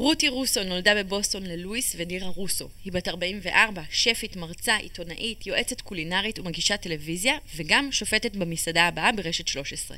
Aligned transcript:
רותי 0.00 0.28
רוסו 0.28 0.64
נולדה 0.64 0.94
בבוסטון 0.94 1.42
ללואיס 1.46 1.94
ונירה 1.98 2.28
רוסו. 2.28 2.68
היא 2.84 2.92
בת 2.92 3.08
44, 3.08 3.82
שפית, 3.90 4.36
מרצה, 4.36 4.76
עיתונאית, 4.76 5.46
יועצת 5.46 5.80
קולינרית 5.80 6.38
ומגישת 6.38 6.80
טלוויזיה, 6.80 7.34
וגם 7.56 7.92
שופטת 7.92 8.36
במסעדה 8.36 8.82
הבאה 8.82 9.12
ברשת 9.12 9.48
13. 9.48 9.96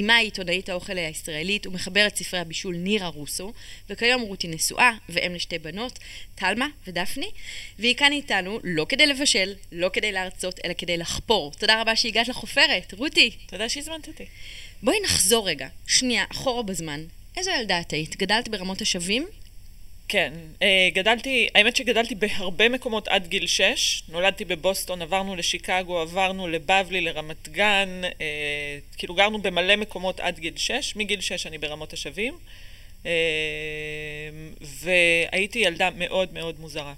אמה 0.00 0.16
היא 0.16 0.24
עיתונאית 0.24 0.68
האוכל 0.68 0.98
הישראלית 0.98 1.66
ומחברת 1.66 2.16
ספרי 2.16 2.40
הבישול 2.40 2.76
נירה 2.76 3.06
רוסו, 3.06 3.52
וכיום 3.88 4.22
רותי 4.22 4.48
נשואה 4.48 4.92
ואם 5.08 5.34
לשתי 5.34 5.58
בנות, 5.58 5.98
טלמה 6.34 6.66
ודפני, 6.86 7.30
והיא 7.78 7.94
כאן 7.94 8.12
איתנו 8.12 8.60
לא 8.64 8.86
כדי 8.88 9.06
לבשל, 9.06 9.54
לא 9.72 9.90
כדי 9.92 10.12
להרצות, 10.12 10.60
אלא 10.64 10.72
כדי 10.78 10.96
לחפור. 10.96 11.52
תודה 11.58 11.80
רבה 11.80 11.96
שהגעת 11.96 12.28
לחופרת, 12.28 12.94
רותי. 12.94 13.30
תודה 13.46 13.68
שהזמנת 13.68 14.08
אותי. 14.08 14.24
בואי 14.82 14.96
נחזור 15.04 15.48
רגע, 15.48 15.68
שנייה, 15.86 16.24
אחורה 16.32 16.62
בזמן. 16.62 17.04
איזו 17.36 17.50
ילדה 17.50 17.80
את 17.80 17.92
היית? 17.92 18.16
גדלת 18.16 18.48
ברמות 18.48 18.80
השבים? 18.80 19.26
כן, 20.12 20.32
אה, 20.62 20.88
גדלתי, 20.94 21.48
האמת 21.54 21.76
שגדלתי 21.76 22.14
בהרבה 22.14 22.68
מקומות 22.68 23.08
עד 23.08 23.26
גיל 23.26 23.46
6. 23.46 24.02
נולדתי 24.08 24.44
בבוסטון, 24.44 25.02
עברנו 25.02 25.36
לשיקגו, 25.36 25.98
עברנו 25.98 26.48
לבבלי, 26.48 27.00
לרמת 27.00 27.48
גן, 27.48 28.00
אה, 28.20 28.78
כאילו 28.96 29.14
גרנו 29.14 29.42
במלא 29.42 29.76
מקומות 29.76 30.20
עד 30.20 30.38
גיל 30.38 30.56
6. 30.56 30.96
מגיל 30.96 31.20
6 31.20 31.46
אני 31.46 31.58
ברמות 31.58 31.92
השבים. 31.92 32.38
אה, 33.06 33.10
והייתי 34.60 35.58
ילדה 35.58 35.90
מאוד 35.96 36.32
מאוד 36.32 36.60
מוזרה. 36.60 36.94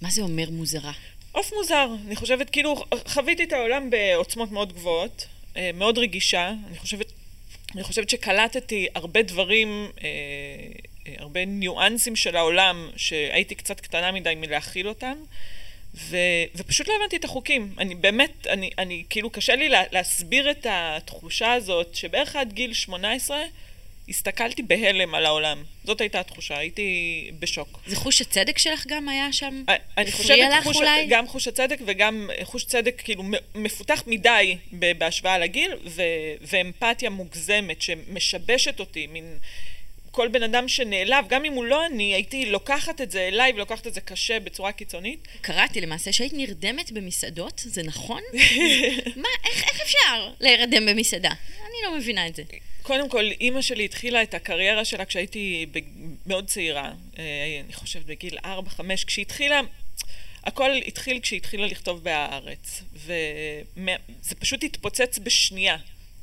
מה 0.00 0.10
זה 0.10 0.22
אומר 0.22 0.50
מוזרה? 0.50 0.92
עוף 1.32 1.52
מוזר. 1.52 1.88
אני 2.06 2.16
חושבת, 2.16 2.50
כאילו, 2.50 2.84
חוויתי 3.08 3.44
את 3.44 3.52
העולם 3.52 3.90
בעוצמות 3.90 4.50
מאוד 4.52 4.72
גבוהות, 4.72 5.26
מאוד 5.74 5.98
רגישה. 5.98 6.52
אני 6.68 6.78
חושבת, 6.78 7.12
אני 7.74 7.82
חושבת 7.82 8.10
שקלטתי 8.10 8.86
הרבה 8.94 9.22
דברים... 9.22 9.88
הרבה 11.18 11.44
ניואנסים 11.44 12.16
של 12.16 12.36
העולם, 12.36 12.90
שהייתי 12.96 13.54
קצת 13.54 13.80
קטנה 13.80 14.12
מדי 14.12 14.34
מלהכיל 14.34 14.88
אותם, 14.88 15.14
ו, 15.94 16.16
ופשוט 16.54 16.88
לא 16.88 16.94
הבנתי 17.00 17.16
את 17.16 17.24
החוקים. 17.24 17.74
אני 17.78 17.94
באמת, 17.94 18.46
אני, 18.46 18.70
אני 18.78 19.04
כאילו 19.10 19.30
קשה 19.30 19.56
לי 19.56 19.68
לה, 19.68 19.82
להסביר 19.92 20.50
את 20.50 20.66
התחושה 20.70 21.52
הזאת, 21.52 21.94
שבערך 21.94 22.36
עד 22.36 22.52
גיל 22.52 22.72
18 22.72 23.42
הסתכלתי 24.08 24.62
בהלם 24.62 25.14
על 25.14 25.26
העולם. 25.26 25.64
זאת 25.84 26.00
הייתה 26.00 26.20
התחושה, 26.20 26.58
הייתי 26.58 27.30
בשוק. 27.38 27.80
זה 27.86 27.96
חוש 27.96 28.20
הצדק 28.20 28.58
שלך 28.58 28.86
גם 28.88 29.08
היה 29.08 29.32
שם? 29.32 29.64
אני 29.98 30.12
חושבת 30.12 30.38
לך 30.52 30.64
חוש, 30.64 30.76
אולי? 30.76 31.06
גם 31.08 31.28
חוש 31.28 31.48
הצדק 31.48 31.78
וגם 31.86 32.30
חוש 32.42 32.64
צדק 32.64 33.02
כאילו 33.04 33.24
מפותח 33.54 34.02
מדי 34.06 34.56
בהשוואה 34.72 35.38
לגיל, 35.38 35.72
ו, 35.86 36.02
ואמפתיה 36.40 37.10
מוגזמת 37.10 37.82
שמשבשת 37.82 38.80
אותי, 38.80 39.06
מין... 39.06 39.38
כל 40.10 40.28
בן 40.28 40.42
אדם 40.42 40.68
שנעלב, 40.68 41.28
גם 41.28 41.44
אם 41.44 41.52
הוא 41.52 41.64
לא 41.64 41.86
אני, 41.86 42.14
הייתי 42.14 42.46
לוקחת 42.46 43.00
את 43.00 43.10
זה 43.10 43.20
אליי 43.20 43.52
ולוקחת 43.52 43.86
את 43.86 43.94
זה 43.94 44.00
קשה 44.00 44.40
בצורה 44.40 44.72
קיצונית. 44.72 45.28
קראתי 45.40 45.80
למעשה 45.80 46.12
שהיית 46.12 46.32
נרדמת 46.32 46.92
במסעדות, 46.92 47.62
זה 47.64 47.82
נכון? 47.82 48.22
מה, 49.22 49.28
איך, 49.44 49.64
איך 49.68 49.80
אפשר 49.80 50.30
להירדם 50.40 50.86
במסעדה? 50.86 51.30
אני 51.60 51.76
לא 51.84 51.96
מבינה 51.96 52.26
את 52.26 52.36
זה. 52.36 52.42
קודם 52.82 53.08
כל, 53.08 53.24
אימא 53.40 53.62
שלי 53.62 53.84
התחילה 53.84 54.22
את 54.22 54.34
הקריירה 54.34 54.84
שלה 54.84 55.04
כשהייתי 55.04 55.66
מאוד 56.26 56.46
צעירה, 56.46 56.92
אה, 57.18 57.60
אני 57.64 57.72
חושבת 57.72 58.04
בגיל 58.04 58.38
4-5, 58.38 58.44
כשהיא 59.06 59.22
התחילה... 59.22 59.60
הכל 60.44 60.70
התחיל 60.86 61.20
כשהיא 61.20 61.36
התחילה 61.36 61.66
לכתוב 61.66 62.04
בהארץ, 62.04 62.82
וזה 62.92 64.34
פשוט 64.38 64.64
התפוצץ 64.64 65.18
בשנייה. 65.22 65.76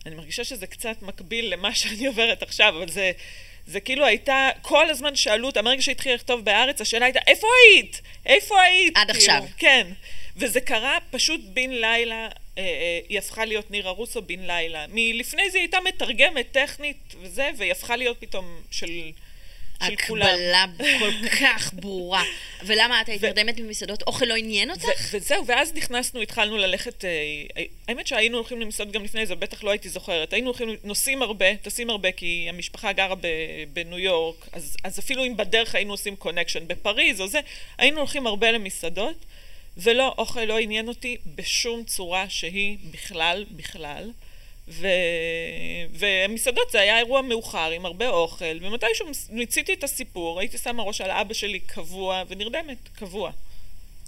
אני 0.06 0.16
מרגישה 0.16 0.44
שזה 0.44 0.68
קצת 0.68 1.02
מקביל 1.02 1.54
למה 1.54 1.76
שאני 1.76 2.08
עוברת 2.08 2.44
עכשיו, 2.44 2.74
אבל 2.78 2.90
זה, 2.90 3.12
זה 3.68 3.80
כאילו 3.80 4.06
הייתה, 4.06 4.50
כל 4.62 4.90
הזמן 4.90 5.16
שאלו 5.16 5.48
אותה, 5.48 5.62
מרגע 5.62 5.82
שהתחילה 5.82 6.16
לכתוב 6.16 6.46
בהארץ, 6.46 6.82
השאלה 6.82 7.06
הייתה, 7.06 7.20
איפה 7.28 7.48
היית? 7.64 8.02
איפה 8.26 8.62
היית? 8.62 8.98
עד 8.98 9.12
כאילו, 9.12 9.20
עכשיו. 9.20 9.44
כן. 9.58 9.88
וזה 10.38 10.62
קרה 10.62 10.98
פשוט 11.12 11.42
בן 11.44 11.70
לילה, 11.70 12.28
אה, 12.58 12.64
אה, 12.64 13.00
היא 13.10 13.18
הפכה 13.18 13.46
להיות 13.46 13.72
נירה 13.72 13.92
רוסו 13.92 14.22
בן 14.22 14.40
לילה. 14.40 14.86
מלפני 14.90 15.50
זה 15.50 15.58
היא 15.58 15.64
הייתה 15.64 15.78
מתרגמת 15.86 16.52
טכנית 16.52 17.16
וזה, 17.22 17.50
והיא 17.58 17.72
הפכה 17.72 17.96
להיות 17.96 18.18
פתאום 18.20 18.62
של... 18.72 19.12
הקבלה 19.82 20.66
כל 21.00 21.28
כך 21.42 21.74
ברורה. 21.74 22.24
ולמה 22.64 23.02
את 23.02 23.10
היית 23.10 23.24
נרדמת 23.24 23.60
במסעדות? 23.60 24.04
אוכל 24.04 24.26
לא 24.26 24.36
עניין 24.36 24.72
אותך? 24.72 24.84
וזהו, 25.12 25.48
ואז 25.48 25.74
נכנסנו, 25.74 26.22
התחלנו 26.22 26.58
ללכת... 26.58 27.06
אה, 27.06 27.64
האמת 27.88 28.08
שהיינו 28.08 28.38
הולכים 28.38 28.62
למסעדות 28.62 28.94
גם 28.94 29.04
לפני 29.04 29.26
זה, 29.26 29.36
בטח 29.36 29.64
לא 29.64 29.72
הייתי 29.72 29.90
זוכרת. 29.90 30.34
היינו 30.34 30.48
הולכים, 30.48 30.70
נוסעים 30.84 31.22
הרבה, 31.22 31.56
טסים 31.56 31.90
הרבה, 31.90 32.12
כי 32.12 32.46
המשפחה 32.50 32.92
גרה 32.92 33.16
בניו 33.74 34.00
יורק, 34.00 34.48
אז, 34.52 34.78
אז 34.84 35.00
אפילו 35.00 35.26
אם 35.26 35.38
בדרך 35.38 35.76
היינו 35.76 35.94
עושים 35.94 36.16
קונקשן 36.16 36.68
בפריז 36.68 37.22
או 37.22 37.28
זה, 37.28 37.40
היינו 37.78 37.98
הולכים 37.98 38.28
הרבה 38.28 38.52
למסעדות, 38.52 39.26
ולא, 39.78 40.16
אוכל 40.18 40.46
לא 40.46 40.60
עניין 40.60 40.88
אותי 40.88 41.18
בשום 41.36 41.84
צורה 41.84 42.30
שהיא 42.30 42.78
בכלל, 42.92 43.46
בכלל. 43.52 44.12
ו... 44.68 44.88
ומסעדות 45.94 46.72
זה 46.72 46.82
היה 46.82 46.98
אירוע 46.98 47.22
מאוחר 47.22 47.72
עם 47.72 47.86
הרבה 47.86 48.10
אוכל, 48.10 48.58
ומתישהו 48.62 49.08
מיציתי 49.30 49.74
את 49.74 49.84
הסיפור, 49.84 50.40
הייתי 50.40 50.58
שמה 50.58 50.84
ראש 50.84 51.02
על 51.02 51.12
אבא 51.12 51.34
שלי 51.34 51.60
קבוע, 51.60 52.24
ונרדמת, 52.28 52.78
קבוע. 52.96 53.32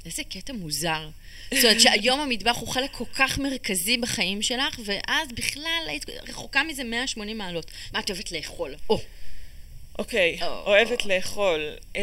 איזה 0.05 0.23
קטע 0.23 0.53
מוזר. 0.53 1.09
זאת 1.53 1.63
אומרת 1.63 1.79
שהיום 1.79 2.19
המטבח 2.19 2.57
הוא 2.57 2.67
חלק 2.67 2.91
כל 2.91 3.05
כך 3.13 3.37
מרכזי 3.37 3.97
בחיים 3.97 4.41
שלך, 4.41 4.79
ואז 4.85 5.31
בכלל 5.31 5.83
היית 5.87 6.05
רחוקה 6.29 6.63
מזה 6.63 6.83
180 6.83 7.37
מעלות. 7.37 7.71
מה 7.93 7.99
את 7.99 8.09
אוהבת 8.09 8.31
לאכול? 8.31 8.75
או. 8.89 9.01
אוקיי, 9.99 10.39
אוהבת 10.41 11.05
לאכול. 11.05 11.69
אה, 11.95 12.01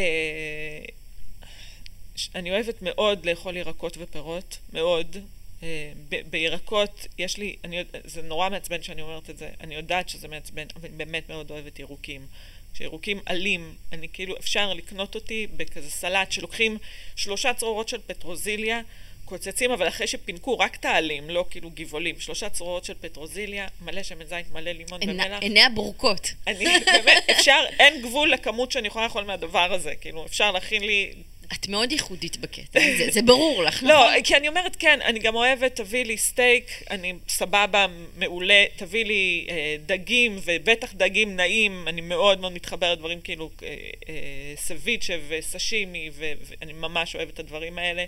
אני 2.35 2.51
אוהבת 2.51 2.83
מאוד 2.83 3.27
לאכול 3.27 3.57
ירקות 3.57 3.97
ופירות, 4.01 4.59
מאוד. 4.73 5.17
אה, 5.63 5.93
בירקות, 6.31 7.07
יש 7.19 7.37
לי, 7.39 7.57
אני, 7.65 7.85
זה 8.05 8.23
נורא 8.23 8.49
מעצבן 8.49 8.83
שאני 8.83 9.03
אומרת 9.03 9.31
את 9.31 9.39
זה, 9.39 9.51
אני 9.61 9.75
יודעת 9.75 10.09
שזה 10.09 10.29
מעצבן, 10.29 10.67
אבל 10.77 10.89
אני 10.89 10.97
באמת 10.97 11.29
מאוד 11.29 11.51
אוהבת 11.51 11.79
ירוקים. 11.79 12.27
כשירוקים 12.75 13.21
עלים, 13.27 13.75
אני 13.93 14.09
כאילו, 14.13 14.37
אפשר 14.37 14.75
לקנות 14.75 15.15
אותי 15.15 15.47
בכזה 15.57 15.91
סלט 15.91 16.33
שלוקחים 16.33 16.79
שלושה 17.17 17.55
צרורות 17.55 17.89
של 17.89 17.99
פטרוזיליה, 18.07 18.81
קוצצים, 19.25 19.71
אבל 19.71 19.89
אחרי 19.89 20.07
שפינקו 20.07 20.59
רק 20.59 20.77
את 20.77 20.85
העלים, 20.85 21.31
לא 21.31 21.45
כאילו 21.51 21.71
גבעולים, 21.75 22.21
שלושה 22.21 22.49
צרורות 22.49 22.85
של 22.85 22.95
פטרוזיליה, 23.01 23.69
מלא 23.81 24.03
שמן 24.03 24.27
זית, 24.27 24.53
מלא 24.53 24.71
לימון 24.71 25.01
ומלח. 25.07 25.43
עיני 25.43 25.63
הבורקות. 25.63 26.33
אני, 26.47 26.65
באמת, 26.87 27.25
אפשר, 27.31 27.65
אין 27.79 28.03
גבול 28.03 28.31
לכמות 28.31 28.73
שאני 28.73 28.89
יכולה 28.89 29.05
לאכול 29.05 29.25
מהדבר 29.25 29.73
הזה, 29.73 29.95
כאילו, 29.95 30.27
אפשר 30.27 30.51
להכין 30.51 30.83
לי 30.83 31.13
את 31.53 31.69
מאוד 31.69 31.93
ייחודית 31.93 32.37
בקטע, 32.37 32.81
זה, 32.99 33.11
זה 33.11 33.23
ברור 33.23 33.63
לך, 33.63 33.83
לא, 33.83 33.89
נכון? 33.89 34.23
כי 34.23 34.37
אני 34.37 34.49
אומרת, 34.49 34.77
כן, 34.77 34.99
אני 35.05 35.19
גם 35.19 35.35
אוהבת, 35.35 35.77
תביא 35.77 36.05
לי 36.05 36.17
סטייק, 36.17 36.83
אני 36.91 37.15
סבבה, 37.29 37.87
מעולה, 38.17 38.65
תביא 38.77 39.05
לי 39.05 39.47
אה, 39.51 39.77
דגים, 39.87 40.39
ובטח 40.45 40.93
דגים 40.93 41.37
נעים, 41.37 41.89
אני 41.89 42.01
מאוד 42.01 42.41
מאוד 42.41 42.53
מתחברת 42.53 42.99
לדברים 42.99 43.21
כאילו 43.21 43.51
אה, 43.63 43.69
אה, 44.09 44.15
סביצ'ה 44.57 45.15
וסשימי, 45.29 46.11
ואני 46.13 46.73
ממש 46.73 47.17
אוהבת 47.17 47.35
את 47.35 47.39
הדברים 47.39 47.79
האלה. 47.79 48.05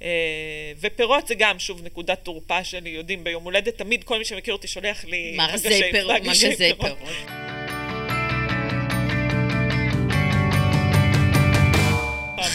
Uh, 0.00 0.02
ופירות 0.80 1.26
זה 1.26 1.34
גם, 1.34 1.58
שוב, 1.58 1.84
נקודת 1.84 2.18
תורפה 2.22 2.64
שלי, 2.64 2.90
יודעים, 2.90 3.24
ביום 3.24 3.44
הולדת 3.44 3.78
תמיד 3.78 4.04
כל 4.04 4.18
מי 4.18 4.24
שמכיר 4.24 4.54
אותי 4.54 4.68
שולח 4.68 5.04
לי 5.04 5.36
מגזי 5.38 5.82
פירות. 5.92 6.22
מגזי 6.22 6.56
פירות. 6.56 6.98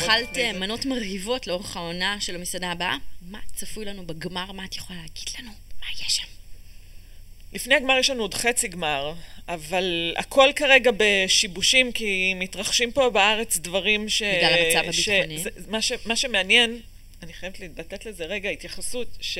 אכלת 0.06 0.38
מנות 0.38 0.86
מרהיבות 0.86 1.48
לאורך 1.48 1.78
העונה 1.78 2.18
של 2.22 2.36
המסעדה 2.36 2.72
הבאה. 2.72 2.98
מה 3.22 3.40
צפוי 3.56 3.86
לנו 3.86 4.06
בגמר? 4.06 4.52
מה 4.52 4.66
את 4.66 4.76
יכולה 4.76 5.00
להגיד 5.00 5.30
לנו? 5.40 5.52
מה 5.82 5.88
יש 5.94 6.16
שם? 6.16 6.24
לפני 7.54 7.76
הגמר 7.76 7.98
יש 8.00 8.10
לנו 8.10 8.22
עוד 8.22 8.34
חצי 8.34 8.68
גמר, 8.68 9.14
אבל 9.48 10.14
הכל 10.18 10.50
כרגע 10.56 10.92
בשיבושים, 10.98 11.92
כי 11.92 12.34
מתרחשים 12.34 12.92
פה 12.92 13.10
בארץ 13.10 13.58
דברים 13.58 14.10
ש... 14.10 14.22
בגלל 14.22 14.54
המצב 14.54 14.90
הביטחוני. 14.90 15.40
ש... 15.40 15.48
מה, 15.68 15.82
ש... 15.82 15.92
מה 16.06 16.16
שמעניין, 16.16 16.80
אני 17.24 17.34
חייבת 17.34 17.60
לתת 17.60 18.06
לזה 18.06 18.26
רגע 18.26 18.50
התייחסות, 18.50 19.08
ש... 19.22 19.38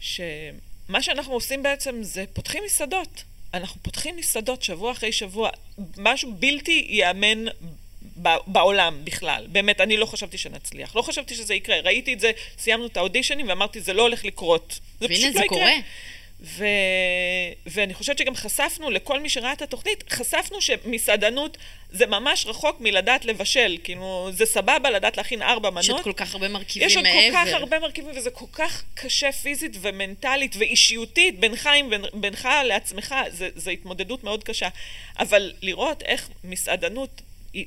שמה 0.00 1.02
שאנחנו 1.02 1.32
עושים 1.32 1.62
בעצם 1.62 2.02
זה 2.02 2.24
פותחים 2.32 2.62
מסעדות. 2.66 3.24
אנחנו 3.54 3.82
פותחים 3.82 4.16
מסעדות 4.16 4.62
שבוע 4.62 4.92
אחרי 4.92 5.12
שבוע, 5.12 5.50
משהו 5.96 6.34
בלתי 6.34 6.86
ייאמן 6.88 7.44
בעולם 8.46 9.04
בכלל. 9.04 9.46
באמת, 9.48 9.80
אני 9.80 9.96
לא 9.96 10.06
חשבתי 10.06 10.38
שנצליח. 10.38 10.96
לא 10.96 11.02
חשבתי 11.02 11.34
שזה 11.34 11.54
יקרה. 11.54 11.80
ראיתי 11.80 12.12
את 12.12 12.20
זה, 12.20 12.30
סיימנו 12.58 12.86
את 12.86 12.96
האודישנים 12.96 13.48
ואמרתי, 13.48 13.80
זה 13.80 13.92
לא 13.92 14.02
הולך 14.02 14.24
לקרות. 14.24 14.78
זה 15.00 15.08
פשוט 15.08 15.22
לא 15.24 15.28
יקרה. 15.28 15.42
זה 15.42 15.48
קורה. 15.48 15.72
ו... 16.40 16.64
ואני 17.66 17.94
חושבת 17.94 18.18
שגם 18.18 18.34
חשפנו, 18.34 18.90
לכל 18.90 19.20
מי 19.20 19.28
שראה 19.28 19.52
את 19.52 19.62
התוכנית, 19.62 20.04
חשפנו 20.10 20.60
שמסעדנות 20.60 21.56
זה 21.90 22.06
ממש 22.06 22.46
רחוק 22.46 22.80
מלדעת 22.80 23.24
לבשל. 23.24 23.78
כאילו, 23.84 24.28
זה 24.32 24.46
סבבה 24.46 24.90
לדעת 24.90 25.16
להכין 25.16 25.42
ארבע 25.42 25.70
מנות. 25.70 25.84
יש 25.84 25.90
עוד 25.90 26.02
כל 26.02 26.12
כך 26.12 26.34
הרבה 26.34 26.48
מרכיבים 26.48 26.88
מעבר. 26.88 27.08
יש 27.08 27.14
עוד 27.14 27.34
כל 27.34 27.46
כך 27.46 27.52
הרבה 27.60 27.78
מרכיבים, 27.78 28.16
וזה 28.16 28.30
כל 28.30 28.44
כך 28.52 28.84
קשה 28.94 29.32
פיזית 29.32 29.76
ומנטלית 29.80 30.56
ואישיותית 30.58 31.40
בינך, 31.40 31.68
בין, 31.90 32.04
בינך 32.14 32.48
לעצמך. 32.64 33.14
זה 33.30 33.70
התמודדות 33.70 34.24
מאוד 34.24 34.44
קשה. 34.44 34.68
אבל 35.18 35.52
לראות 35.62 36.02
איך 36.02 36.28
מסעדנות 36.44 37.22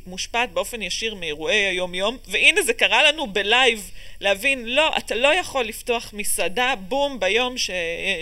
מושפעת 0.07 0.51
באופן 0.51 0.81
ישיר 0.81 1.15
מאירועי 1.15 1.65
היום-יום, 1.65 2.17
והנה 2.27 2.61
זה 2.61 2.73
קרה 2.73 3.03
לנו 3.03 3.27
בלייב, 3.27 3.91
להבין, 4.21 4.65
לא, 4.65 4.97
אתה 4.97 5.15
לא 5.15 5.35
יכול 5.35 5.65
לפתוח 5.65 6.09
מסעדה, 6.13 6.73
בום, 6.87 7.19
ביום 7.19 7.57
ש, 7.57 7.69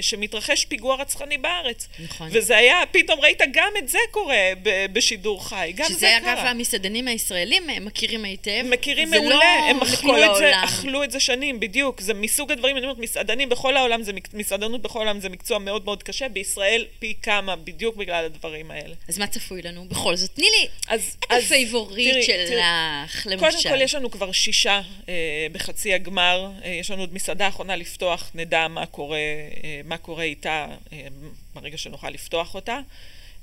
שמתרחש 0.01 0.65
פיגוע 0.65 0.95
רצחני 0.95 1.37
בארץ. 1.37 1.87
נכון. 1.99 2.29
וזה 2.31 2.57
היה, 2.57 2.75
פתאום 2.91 3.19
ראית 3.19 3.41
גם 3.51 3.71
את 3.77 3.89
זה 3.89 3.97
קורה 4.11 4.51
ב, 4.63 4.85
בשידור 4.93 5.47
חי, 5.49 5.71
גם 5.75 5.87
זה 5.87 5.93
קרה. 5.93 5.97
שזה 5.97 6.17
אגב 6.17 6.37
המסעדנים 6.37 7.07
הישראלים 7.07 7.63
מכירים 7.81 8.25
היטב. 8.25 8.63
מכירים 8.69 9.09
מעולה, 9.09 9.35
לא 9.35 9.69
הם 9.69 9.81
אכלו 9.81 10.23
את, 10.25 10.35
זה, 10.37 10.63
אכלו 10.63 11.03
את 11.03 11.11
זה 11.11 11.19
שנים, 11.19 11.59
בדיוק. 11.59 12.01
זה 12.01 12.13
מסוג 12.13 12.51
הדברים, 12.51 12.77
אני 12.77 12.85
אומרת, 12.85 12.97
מסעדנים 12.97 13.49
בכל 13.49 13.77
העולם, 13.77 14.03
זה, 14.03 14.11
מסעדנות 14.33 14.81
בכל 14.81 14.99
העולם 14.99 15.19
זה 15.19 15.29
מקצוע 15.29 15.59
מאוד 15.59 15.85
מאוד 15.85 16.03
קשה, 16.03 16.29
בישראל 16.29 16.85
פי 16.99 17.13
כמה, 17.21 17.55
בדיוק 17.55 17.95
בגלל 17.95 18.25
הדברים 18.25 18.71
האלה. 18.71 18.95
אז 19.09 19.17
מה 19.17 19.27
צפוי 19.27 19.61
לנו? 19.61 19.85
בכל 19.85 20.15
זאת, 20.15 20.29
תני 20.33 20.45
לי 20.59 20.67
אז, 20.87 21.17
אז, 21.29 21.43
הפייבוריט 21.57 22.25
שלך, 22.25 23.27
למשל. 23.27 23.57
קודם 23.57 23.75
כל, 23.75 23.81
יש 23.81 23.95
לנו 23.95 24.11
כבר 24.11 24.31
שישה 24.31 24.81
אה, 25.09 25.47
בחצי 25.51 25.93
הגמר. 25.93 26.51
אה, 26.63 26.69
יש 26.69 26.91
לנו 26.91 27.01
עוד 27.01 27.13
מסעדה 27.13 27.47
אחרונה 27.47 27.75
לפתוח, 27.75 28.31
נדע 28.35 28.67
מה 28.67 28.85
קורה, 28.85 29.17
אה, 29.17 29.81
מה 29.85 29.97
קורה 29.97 30.23
איתה 30.23 30.67
אה, 30.93 31.07
ברגע 31.53 31.77
שנוכל 31.77 32.09
לפתוח 32.09 32.55
אותה. 32.55 32.79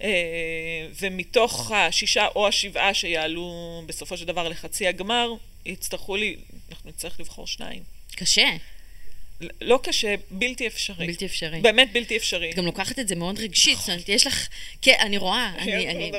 אה, 0.03 0.09
ומתוך 1.01 1.71
השישה 1.71 2.27
או 2.37 2.49
השבעה 2.49 2.95
שיעלו 2.95 3.83
בסופו 3.87 4.17
של 4.17 4.25
דבר 4.25 4.49
לחצי 4.49 4.87
הגמר, 4.87 5.33
יצטרכו 5.67 6.17
לי, 6.17 6.37
אנחנו 6.71 6.91
נצטרך 6.91 7.21
לבחור 7.21 7.47
שניים. 7.47 7.83
קשה. 8.17 8.49
לא 9.61 9.81
קשה, 9.83 10.15
בלתי 10.31 10.67
אפשרי. 10.67 11.07
בלתי 11.07 11.27
אפשרי. 11.27 11.61
באמת 11.61 11.93
בלתי 11.93 12.17
אפשרי. 12.17 12.51
את 12.51 12.57
גם 12.57 12.67
לוקחת 12.67 12.99
את 12.99 13.09
זה 13.09 13.17
מאוד 13.17 13.39
רגשית, 13.39 13.79
זאת 13.79 13.89
אומרת, 13.89 14.09
יש 14.09 14.27
לך, 14.27 14.49
כן, 14.83 14.97
אני 15.01 15.17
רואה, 15.17 15.53
אני... 15.59 15.91
אני... 15.91 16.13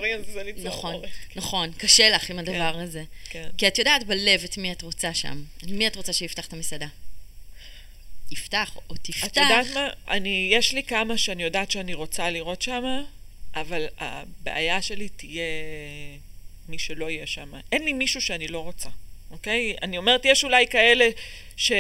נכון, 0.63 1.01
נכון, 1.35 1.71
קשה 1.77 2.09
לך 2.09 2.29
עם 2.29 2.39
הדבר 2.39 2.73
כן, 2.73 2.79
הזה. 2.79 3.03
כן. 3.29 3.49
כי 3.57 3.67
את 3.67 3.79
יודעת 3.79 4.03
בלב 4.03 4.43
את 4.43 4.57
מי 4.57 4.71
את 4.71 4.81
רוצה 4.81 5.13
שם. 5.13 5.43
מי 5.67 5.87
את 5.87 5.95
רוצה 5.95 6.13
שיפתח 6.13 6.47
את 6.47 6.53
המסעדה? 6.53 6.87
יפתח 8.31 8.77
או 8.89 8.95
תפתח. 8.95 9.25
את 9.25 9.37
יודעת 9.37 9.67
מה? 9.73 9.89
אני, 10.09 10.49
יש 10.51 10.73
לי 10.73 10.83
כמה 10.83 11.17
שאני 11.17 11.43
יודעת 11.43 11.71
שאני 11.71 11.93
רוצה 11.93 12.29
לראות 12.29 12.61
שם, 12.61 12.83
אבל 13.55 13.85
הבעיה 13.97 14.81
שלי 14.81 15.09
תהיה 15.09 15.43
מי 16.69 16.79
שלא 16.79 17.09
יהיה 17.09 17.27
שם. 17.27 17.51
אין 17.71 17.83
לי 17.83 17.93
מישהו 17.93 18.21
שאני 18.21 18.47
לא 18.47 18.59
רוצה. 18.59 18.89
אוקיי? 19.31 19.75
אני 19.81 19.97
אומרת, 19.97 20.25
יש 20.25 20.43
אולי 20.43 20.67
כאלה 20.67 21.09
ש, 21.57 21.71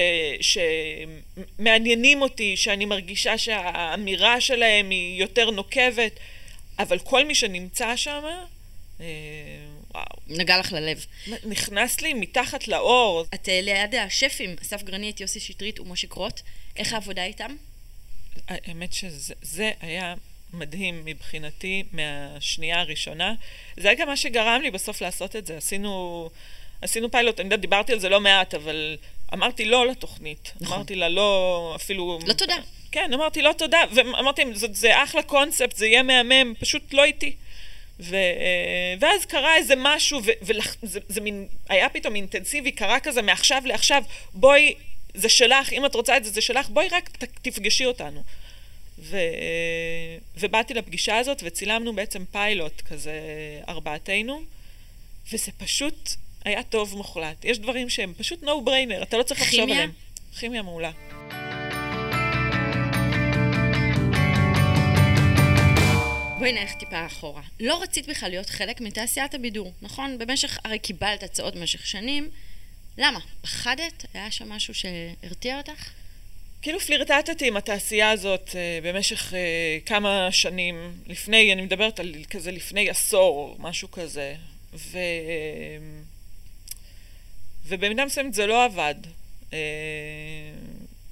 שמעניינים 0.41 2.21
אותי, 2.21 2.57
שאני 2.57 2.85
מרגישה 2.85 3.37
שהאמירה 3.37 4.41
שלהם 4.41 4.89
היא 4.89 5.21
יותר 5.21 5.51
נוקבת, 5.51 6.19
אבל 6.79 6.99
כל 6.99 7.25
מי 7.25 7.35
שנמצא 7.35 7.95
שם, 7.95 8.23
אה, 9.01 9.05
וואו. 9.93 10.05
נגע 10.27 10.57
לך 10.57 10.71
ללב. 10.71 11.05
נכנס 11.43 12.01
לי 12.01 12.13
מתחת 12.13 12.67
לאור. 12.67 13.25
את 13.33 13.49
אה, 13.49 13.61
ליד 13.61 13.95
השפים, 13.95 14.55
אסף 14.61 14.83
גרנית, 14.83 15.21
יוסי 15.21 15.39
שטרית 15.39 15.79
ומשה 15.79 16.07
קרוט. 16.07 16.41
איך 16.77 16.93
העבודה 16.93 17.25
איתם? 17.25 17.55
האמת 18.47 18.93
שזה 18.93 19.71
היה 19.81 20.15
מדהים 20.53 21.05
מבחינתי 21.05 21.83
מהשנייה 21.91 22.79
הראשונה. 22.79 23.33
זה 23.77 23.87
היה 23.87 23.97
גם 23.99 24.07
מה 24.07 24.17
שגרם 24.17 24.61
לי 24.61 24.71
בסוף 24.71 25.01
לעשות 25.01 25.35
את 25.35 25.45
זה. 25.45 25.57
עשינו... 25.57 26.29
עשינו 26.81 27.11
פיילוט, 27.11 27.39
אני 27.39 27.45
יודעת, 27.45 27.59
דיברתי 27.59 27.93
על 27.93 27.99
זה 27.99 28.09
לא 28.09 28.21
מעט, 28.21 28.53
אבל 28.53 28.97
אמרתי 29.33 29.65
לא 29.65 29.87
לתוכנית. 29.87 30.51
נכון. 30.61 30.77
אמרתי 30.77 30.95
לה 30.95 31.09
לא, 31.09 31.73
אפילו... 31.75 32.19
לא 32.27 32.33
תודה. 32.33 32.55
כן, 32.91 33.13
אמרתי 33.13 33.41
לא 33.41 33.51
תודה, 33.57 33.79
ואמרתי, 33.95 34.41
זה, 34.53 34.67
זה 34.71 35.03
אחלה 35.03 35.23
קונספט, 35.23 35.75
זה 35.75 35.87
יהיה 35.87 36.03
מהמם, 36.03 36.53
פשוט 36.59 36.93
לא 36.93 37.03
איתי. 37.03 37.35
ו, 37.99 38.15
ואז 38.99 39.25
קרה 39.25 39.55
איזה 39.55 39.73
משהו, 39.77 40.21
וזה 40.41 41.21
מין, 41.21 41.47
היה 41.69 41.89
פתאום 41.89 42.15
אינטנסיבי, 42.15 42.71
קרה 42.71 42.99
כזה 42.99 43.21
מעכשיו 43.21 43.61
לעכשיו, 43.65 44.03
בואי, 44.33 44.73
זה 45.13 45.29
שלך, 45.29 45.73
אם 45.73 45.85
את 45.85 45.95
רוצה 45.95 46.17
את 46.17 46.23
זה, 46.23 46.31
זה 46.31 46.41
שלך, 46.41 46.69
בואי 46.69 46.87
רק 46.87 47.09
ת, 47.09 47.23
תפגשי 47.41 47.85
אותנו. 47.85 48.23
ו, 48.99 49.17
ובאתי 50.37 50.73
לפגישה 50.73 51.17
הזאת, 51.17 51.41
וצילמנו 51.45 51.95
בעצם 51.95 52.25
פיילוט 52.31 52.81
כזה, 52.81 53.21
ארבעתנו, 53.69 54.41
וזה 55.31 55.51
פשוט 55.57 56.09
היה 56.45 56.63
טוב 56.63 56.95
מוחלט. 56.97 57.45
יש 57.45 57.59
דברים 57.59 57.89
שהם 57.89 58.13
פשוט 58.17 58.43
no 58.43 58.67
brainer, 58.67 59.03
אתה 59.03 59.17
לא 59.17 59.23
צריך 59.23 59.41
לחשוב 59.41 59.69
עליהם. 59.69 59.91
כימיה 60.39 60.61
מעולה. 60.61 60.91
בואי 66.37 66.51
נלך 66.51 66.73
טיפה 66.73 67.05
אחורה. 67.05 67.41
לא 67.59 67.81
רצית 67.81 68.07
בכלל 68.07 68.29
להיות 68.29 68.49
חלק 68.49 68.81
מתעשיית 68.81 69.33
הבידור, 69.33 69.73
נכון? 69.81 70.17
במשך, 70.17 70.59
הרי 70.65 70.79
קיבלת 70.79 71.23
הצעות 71.23 71.55
במשך 71.55 71.87
שנים. 71.87 72.29
למה? 72.97 73.19
פחדת? 73.41 74.05
היה 74.13 74.31
שם 74.31 74.49
משהו 74.49 74.73
שהרתיע 74.73 75.57
אותך? 75.57 75.89
כאילו 76.61 76.79
פלירטטתי 76.79 77.47
עם 77.47 77.57
התעשייה 77.57 78.11
הזאת 78.11 78.49
uh, 78.49 78.53
במשך 78.83 79.33
uh, 79.33 79.35
כמה 79.85 80.27
שנים 80.31 80.93
לפני, 81.07 81.53
אני 81.53 81.61
מדברת 81.61 81.99
על 81.99 82.15
כזה 82.29 82.51
לפני 82.51 82.89
עשור, 82.89 83.55
משהו 83.59 83.91
כזה. 83.91 84.35
ו... 84.73 84.97
Uh, 84.97 86.14
ובמידה 87.67 88.05
מסוימת 88.05 88.33
זה 88.33 88.47
לא 88.47 88.65
עבד. 88.65 88.95
אה, 89.53 89.59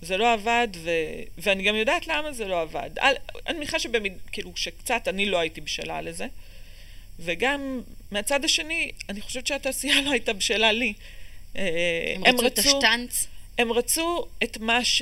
זה 0.02 0.18
לא 0.18 0.34
עבד, 0.34 0.68
ו... 0.76 0.90
ואני 1.38 1.64
גם 1.64 1.76
יודעת 1.76 2.08
למה 2.08 2.34
זה 2.34 2.46
לא 2.46 2.62
עבד. 2.62 2.90
אני 3.48 3.58
מניחה 3.58 3.80
שבמיד... 3.80 4.14
כאילו, 4.32 4.52
שקצת 4.56 5.08
אני 5.08 5.26
לא 5.26 5.40
הייתי 5.40 5.62
בשלה 5.62 6.02
לזה. 6.02 6.28
וגם 7.20 7.82
מהצד 8.12 8.46
השני, 8.46 8.92
אני 9.10 9.22
חושבת 9.22 9.48
שהתעשייה 9.48 10.02
לא 10.02 10.12
הייתה 10.12 10.34
בשלה 10.34 10.72
לי. 10.72 10.94
אה, 11.56 12.14
הם, 12.16 12.24
הם 12.26 12.36
רצו 12.36 12.48
את 12.48 12.60
השטנץ? 12.60 13.28
הם 13.58 13.72
רצו 13.72 14.28
את 14.44 14.58
מה 14.58 14.86
ש... 14.86 15.02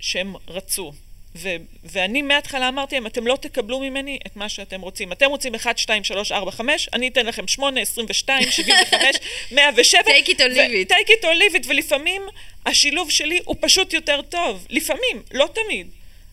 שהם 0.00 0.34
רצו. 0.48 0.92
ו- 1.36 1.56
ואני 1.84 2.22
מההתחלה 2.22 2.68
אמרתי 2.68 2.94
להם, 2.94 3.06
אתם 3.06 3.26
לא 3.26 3.36
תקבלו 3.40 3.80
ממני 3.80 4.18
את 4.26 4.36
מה 4.36 4.48
שאתם 4.48 4.80
רוצים. 4.80 5.12
אתם 5.12 5.26
רוצים 5.26 5.54
1, 5.54 5.78
2, 5.78 6.04
3, 6.04 6.32
4, 6.32 6.50
5, 6.50 6.88
אני 6.92 7.08
אתן 7.08 7.26
לכם 7.26 7.48
8, 7.48 7.80
22, 7.82 8.50
75, 8.50 9.16
107. 9.52 10.02
take 10.02 10.28
it 10.28 10.38
or 10.38 10.48
leave 10.48 10.90
it. 10.90 10.94
take 10.94 11.08
it 11.10 11.24
or 11.24 11.34
leave 11.34 11.64
it, 11.64 11.68
ולפעמים 11.68 12.22
השילוב 12.66 13.10
שלי 13.10 13.40
הוא 13.44 13.56
פשוט 13.60 13.92
יותר 13.92 14.22
טוב. 14.22 14.66
לפעמים, 14.70 15.22
לא 15.32 15.48
תמיד. 15.52 15.86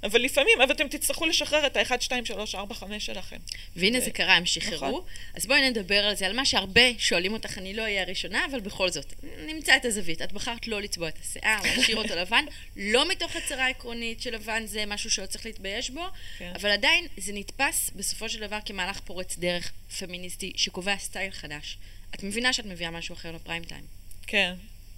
אבל 0.03 0.21
לפעמים, 0.21 0.61
אבל 0.61 0.71
אתם 0.71 0.87
תצטרכו 0.87 1.25
לשחרר 1.25 1.67
את 1.67 1.77
ה-1, 1.77 2.01
2, 2.01 2.25
3, 2.25 2.55
4, 2.55 2.75
5 2.75 3.05
שלכם. 3.05 3.37
והנה 3.75 3.99
זה 3.99 4.11
קרה, 4.11 4.35
הם 4.35 4.45
שחררו. 4.45 4.97
נכון. 4.97 5.03
אז 5.33 5.45
בואי 5.45 5.69
נדבר 5.69 6.05
על 6.05 6.15
זה, 6.15 6.25
על 6.25 6.35
מה 6.35 6.45
שהרבה 6.45 6.81
שואלים 6.97 7.33
אותך, 7.33 7.57
אני 7.57 7.73
לא 7.73 7.81
אהיה 7.81 8.01
הראשונה, 8.01 8.45
אבל 8.45 8.59
בכל 8.59 8.89
זאת, 8.89 9.13
נמצא 9.45 9.75
את 9.75 9.85
הזווית. 9.85 10.21
את 10.21 10.31
בחרת 10.31 10.67
לא 10.67 10.81
לצבוע 10.81 11.07
את 11.07 11.17
השיער, 11.21 11.59
להשאיר 11.77 11.97
אותו 11.97 12.15
לבן, 12.15 12.45
לא 12.75 13.09
מתוך 13.09 13.35
הצהרה 13.35 13.67
עקרונית 13.67 14.21
שלבן 14.21 14.65
זה 14.65 14.85
משהו 14.85 15.11
שלא 15.11 15.25
צריך 15.25 15.45
להתבייש 15.45 15.89
בו, 15.89 16.05
כן. 16.37 16.51
אבל 16.55 16.69
עדיין 16.69 17.07
זה 17.17 17.33
נתפס 17.33 17.91
בסופו 17.95 18.29
של 18.29 18.39
דבר 18.39 18.59
כמהלך 18.65 18.99
פורץ 18.99 19.37
דרך 19.37 19.71
פמיניסטי 19.99 20.53
שקובע 20.55 20.97
סטייל 20.97 21.31
חדש. 21.31 21.77
את 22.15 22.23
מבינה 22.23 22.53
שאת 22.53 22.65
מביאה 22.65 22.91
משהו 22.91 23.13
אחר 23.13 23.31
לפריים 23.31 23.63
טיים. 23.63 23.83
כן, 24.27 24.53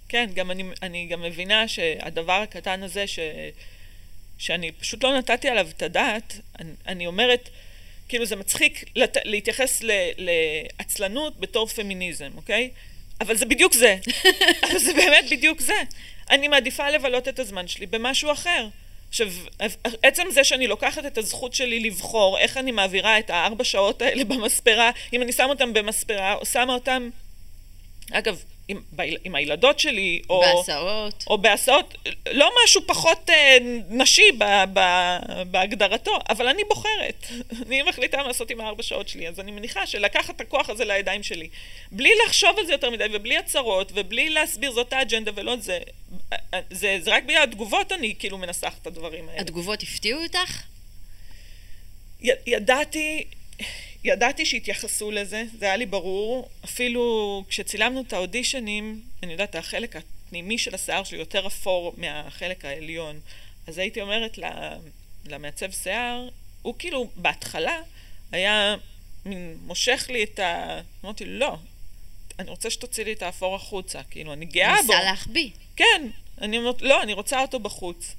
כן, 0.08 0.30
גם 0.34 0.50
אני, 0.50 0.64
אני 0.82 1.06
גם 1.06 1.22
מבינה 1.22 1.68
שהדבר 1.68 2.32
הקטן 2.32 2.82
הזה, 2.82 3.06
ש... 3.06 3.18
שאני 4.38 4.72
פשוט 4.72 5.04
לא 5.04 5.18
נתתי 5.18 5.48
עליו 5.48 5.68
את 5.76 5.82
הדעת, 5.82 6.40
אני, 6.58 6.72
אני 6.86 7.06
אומרת, 7.06 7.48
כאילו 8.08 8.26
זה 8.26 8.36
מצחיק 8.36 8.84
לת, 8.96 9.16
להתייחס 9.24 9.82
ל, 9.82 9.90
לעצלנות 10.18 11.40
בתור 11.40 11.66
פמיניזם, 11.66 12.30
אוקיי? 12.36 12.70
אבל 13.20 13.36
זה 13.36 13.46
בדיוק 13.46 13.72
זה. 13.72 13.96
אבל 14.64 14.78
זה 14.78 14.94
באמת 14.94 15.24
בדיוק 15.30 15.60
זה. 15.60 15.82
אני 16.30 16.48
מעדיפה 16.48 16.90
לבלות 16.90 17.28
את 17.28 17.38
הזמן 17.38 17.68
שלי 17.68 17.86
במשהו 17.86 18.32
אחר. 18.32 18.68
עכשיו, 19.08 19.28
עצם 20.02 20.22
זה 20.30 20.44
שאני 20.44 20.66
לוקחת 20.66 21.06
את 21.06 21.18
הזכות 21.18 21.54
שלי 21.54 21.80
לבחור 21.80 22.38
איך 22.38 22.56
אני 22.56 22.72
מעבירה 22.72 23.18
את 23.18 23.30
הארבע 23.30 23.64
שעות 23.64 24.02
האלה 24.02 24.24
במספרה, 24.24 24.90
אם 25.12 25.22
אני 25.22 25.32
שמה 25.32 25.46
אותם 25.46 25.72
במספרה 25.72 26.34
או 26.34 26.46
שמה 26.46 26.74
אותם... 26.74 27.10
אגב, 28.12 28.44
עם, 28.68 28.82
עם 29.24 29.34
הילדות 29.34 29.78
שלי, 29.78 30.22
או... 30.30 30.40
בהסעות. 30.40 31.24
או 31.26 31.38
בהסעות, 31.38 31.94
לא 32.32 32.50
משהו 32.64 32.80
פחות 32.86 33.30
אה, 33.30 33.58
נשי 33.88 34.32
ב, 34.38 34.44
ב, 34.72 34.80
בהגדרתו, 35.50 36.18
אבל 36.28 36.48
אני 36.48 36.62
בוחרת. 36.68 37.26
אני 37.66 37.82
מחליטה 37.82 38.16
מה 38.16 38.26
לעשות 38.26 38.50
עם 38.50 38.60
הארבע 38.60 38.82
שעות 38.82 39.08
שלי, 39.08 39.28
אז 39.28 39.40
אני 39.40 39.52
מניחה 39.52 39.86
שלקחת 39.86 40.36
את 40.36 40.40
הכוח 40.40 40.70
הזה 40.70 40.84
לידיים 40.84 41.22
שלי, 41.22 41.48
בלי 41.92 42.10
לחשוב 42.26 42.58
על 42.58 42.66
זה 42.66 42.72
יותר 42.72 42.90
מדי, 42.90 43.04
ובלי 43.12 43.36
הצהרות, 43.36 43.92
ובלי 43.94 44.30
להסביר 44.30 44.72
זאת 44.72 44.92
האג'נדה 44.92 45.30
ולא 45.34 45.56
זה, 45.56 45.78
זה, 46.70 46.98
זה 47.00 47.14
רק 47.14 47.24
בגלל 47.24 47.42
התגובות 47.42 47.92
אני 47.92 48.14
כאילו 48.18 48.38
מנסחת 48.38 48.82
את 48.82 48.86
הדברים 48.86 49.28
האלה. 49.28 49.40
התגובות 49.40 49.82
הפתיעו 49.82 50.22
אותך? 50.22 50.62
י, 52.22 52.30
ידעתי, 52.46 53.24
ידעתי 54.06 54.46
שהתייחסו 54.46 55.10
לזה, 55.10 55.44
זה 55.58 55.66
היה 55.66 55.76
לי 55.76 55.86
ברור. 55.86 56.48
אפילו 56.64 57.44
כשצילמנו 57.48 58.00
את 58.00 58.12
האודישנים, 58.12 59.02
אני 59.22 59.32
יודעת, 59.32 59.54
החלק 59.54 59.96
הפנימי 59.96 60.58
של 60.58 60.74
השיער 60.74 61.04
שלי 61.04 61.18
יותר 61.18 61.46
אפור 61.46 61.94
מהחלק 61.96 62.64
העליון. 62.64 63.20
אז 63.66 63.78
הייתי 63.78 64.00
אומרת 64.00 64.38
למעצב 65.26 65.70
שיער, 65.70 66.28
הוא 66.62 66.74
כאילו 66.78 67.08
בהתחלה 67.16 67.80
היה 68.32 68.76
מין 69.24 69.58
מושך 69.62 70.06
לי 70.12 70.24
את 70.24 70.38
ה... 70.38 70.80
אמרתי, 71.04 71.24
לא, 71.24 71.56
אני 72.38 72.50
רוצה 72.50 72.70
שתוציא 72.70 73.04
לי 73.04 73.12
את 73.12 73.22
האפור 73.22 73.54
החוצה, 73.54 74.02
כאילו, 74.10 74.32
אני 74.32 74.46
גאה 74.46 74.76
בו. 74.76 74.92
ניסה 74.92 75.04
להחביא. 75.04 75.50
כן, 75.76 76.08
אני 76.40 76.58
אומרת, 76.58 76.82
לא, 76.82 77.02
אני 77.02 77.12
רוצה 77.12 77.42
אותו 77.42 77.60
בחוץ. 77.60 78.14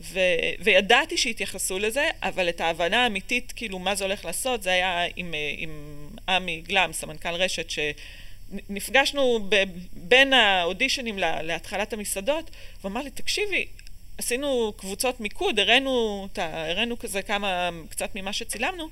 ו, 0.00 0.18
וידעתי 0.60 1.16
שהתייחסו 1.16 1.78
לזה, 1.78 2.08
אבל 2.22 2.48
את 2.48 2.60
ההבנה 2.60 3.04
האמיתית, 3.04 3.52
כאילו, 3.56 3.78
מה 3.78 3.94
זה 3.94 4.04
הולך 4.04 4.24
לעשות, 4.24 4.62
זה 4.62 4.70
היה 4.70 5.06
עם, 5.16 5.34
עם 5.56 6.08
עמי 6.28 6.60
גלם, 6.60 6.90
סמנכ"ל 6.92 7.34
רשת, 7.34 7.66
שנפגשנו 7.70 9.46
ב, 9.48 9.62
בין 9.92 10.32
האודישנים 10.32 11.18
לה, 11.18 11.42
להתחלת 11.42 11.92
המסעדות, 11.92 12.50
והוא 12.80 12.90
אמר 12.92 13.02
לי, 13.02 13.10
תקשיבי, 13.10 13.66
עשינו 14.18 14.72
קבוצות 14.76 15.20
מיקוד, 15.20 15.60
הראינו, 15.60 16.28
הראינו 16.36 16.98
כזה 16.98 17.22
כמה, 17.22 17.70
קצת 17.88 18.10
ממה 18.14 18.32
שצילמנו, 18.32 18.88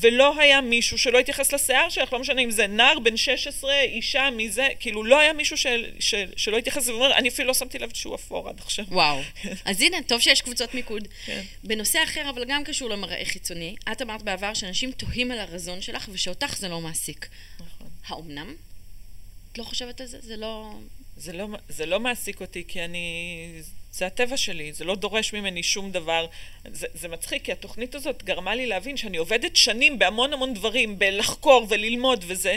ולא 0.00 0.40
היה 0.40 0.60
מישהו 0.60 0.98
שלא 0.98 1.18
התייחס 1.18 1.52
לשיער 1.52 1.88
שלך, 1.88 2.12
לא 2.12 2.18
משנה 2.18 2.40
אם 2.40 2.50
זה 2.50 2.66
נער 2.66 2.98
בן 2.98 3.16
16, 3.16 3.80
אישה, 3.80 4.30
מי 4.30 4.50
זה, 4.50 4.68
כאילו 4.80 5.04
לא 5.04 5.20
היה 5.20 5.32
מישהו 5.32 5.56
של, 5.56 5.84
של, 6.00 6.32
שלא 6.36 6.58
התייחס 6.58 6.88
ואומר, 6.88 7.16
אני 7.16 7.28
אפילו 7.28 7.48
לא 7.48 7.54
שמתי 7.54 7.78
לב 7.78 7.94
שהוא 7.94 8.14
אפור 8.14 8.48
עד 8.48 8.58
עכשיו. 8.58 8.84
וואו. 8.88 9.20
אז 9.64 9.80
הנה, 9.80 9.96
טוב 10.06 10.20
שיש 10.20 10.42
קבוצות 10.42 10.74
מיקוד. 10.74 11.08
כן. 11.24 11.42
בנושא 11.64 11.98
אחר, 12.04 12.30
אבל 12.30 12.44
גם 12.48 12.64
קשור 12.64 12.90
למראה 12.90 13.24
חיצוני, 13.24 13.76
את 13.92 14.02
אמרת 14.02 14.22
בעבר 14.22 14.54
שאנשים 14.54 14.92
תוהים 14.92 15.30
על 15.30 15.38
הרזון 15.38 15.80
שלך 15.80 16.08
ושאותך 16.12 16.56
זה 16.58 16.68
לא 16.68 16.80
מעסיק. 16.80 17.28
נכון. 17.60 17.88
האומנם? 18.06 18.54
את 19.52 19.58
לא 19.58 19.64
חושבת 19.64 20.00
על 20.00 20.06
זה? 20.06 20.18
זה 20.20 20.36
לא... 20.36 20.72
זה 21.16 21.32
לא, 21.32 21.48
זה 21.68 21.86
לא 21.86 22.00
מעסיק 22.00 22.40
אותי, 22.40 22.64
כי 22.68 22.84
אני... 22.84 23.62
זה 23.92 24.06
הטבע 24.06 24.36
שלי, 24.36 24.72
זה 24.72 24.84
לא 24.84 24.94
דורש 24.94 25.32
ממני 25.32 25.62
שום 25.62 25.90
דבר. 25.92 26.26
זה, 26.72 26.86
זה 26.94 27.08
מצחיק, 27.08 27.44
כי 27.44 27.52
התוכנית 27.52 27.94
הזאת 27.94 28.22
גרמה 28.22 28.54
לי 28.54 28.66
להבין 28.66 28.96
שאני 28.96 29.16
עובדת 29.16 29.56
שנים 29.56 29.98
בהמון 29.98 30.32
המון 30.32 30.54
דברים, 30.54 30.98
בלחקור 30.98 31.66
וללמוד 31.68 32.24
וזה, 32.28 32.56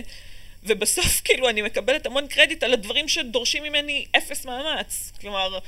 ובסוף 0.64 1.22
כאילו 1.26 1.50
אני 1.50 1.62
מקבלת 1.62 2.06
המון 2.06 2.28
קרדיט 2.28 2.64
על 2.64 2.74
הדברים 2.74 3.08
שדורשים 3.08 3.64
ממני 3.64 4.06
אפס 4.18 4.46
מאמץ. 4.46 5.12
כלומר, 5.22 5.60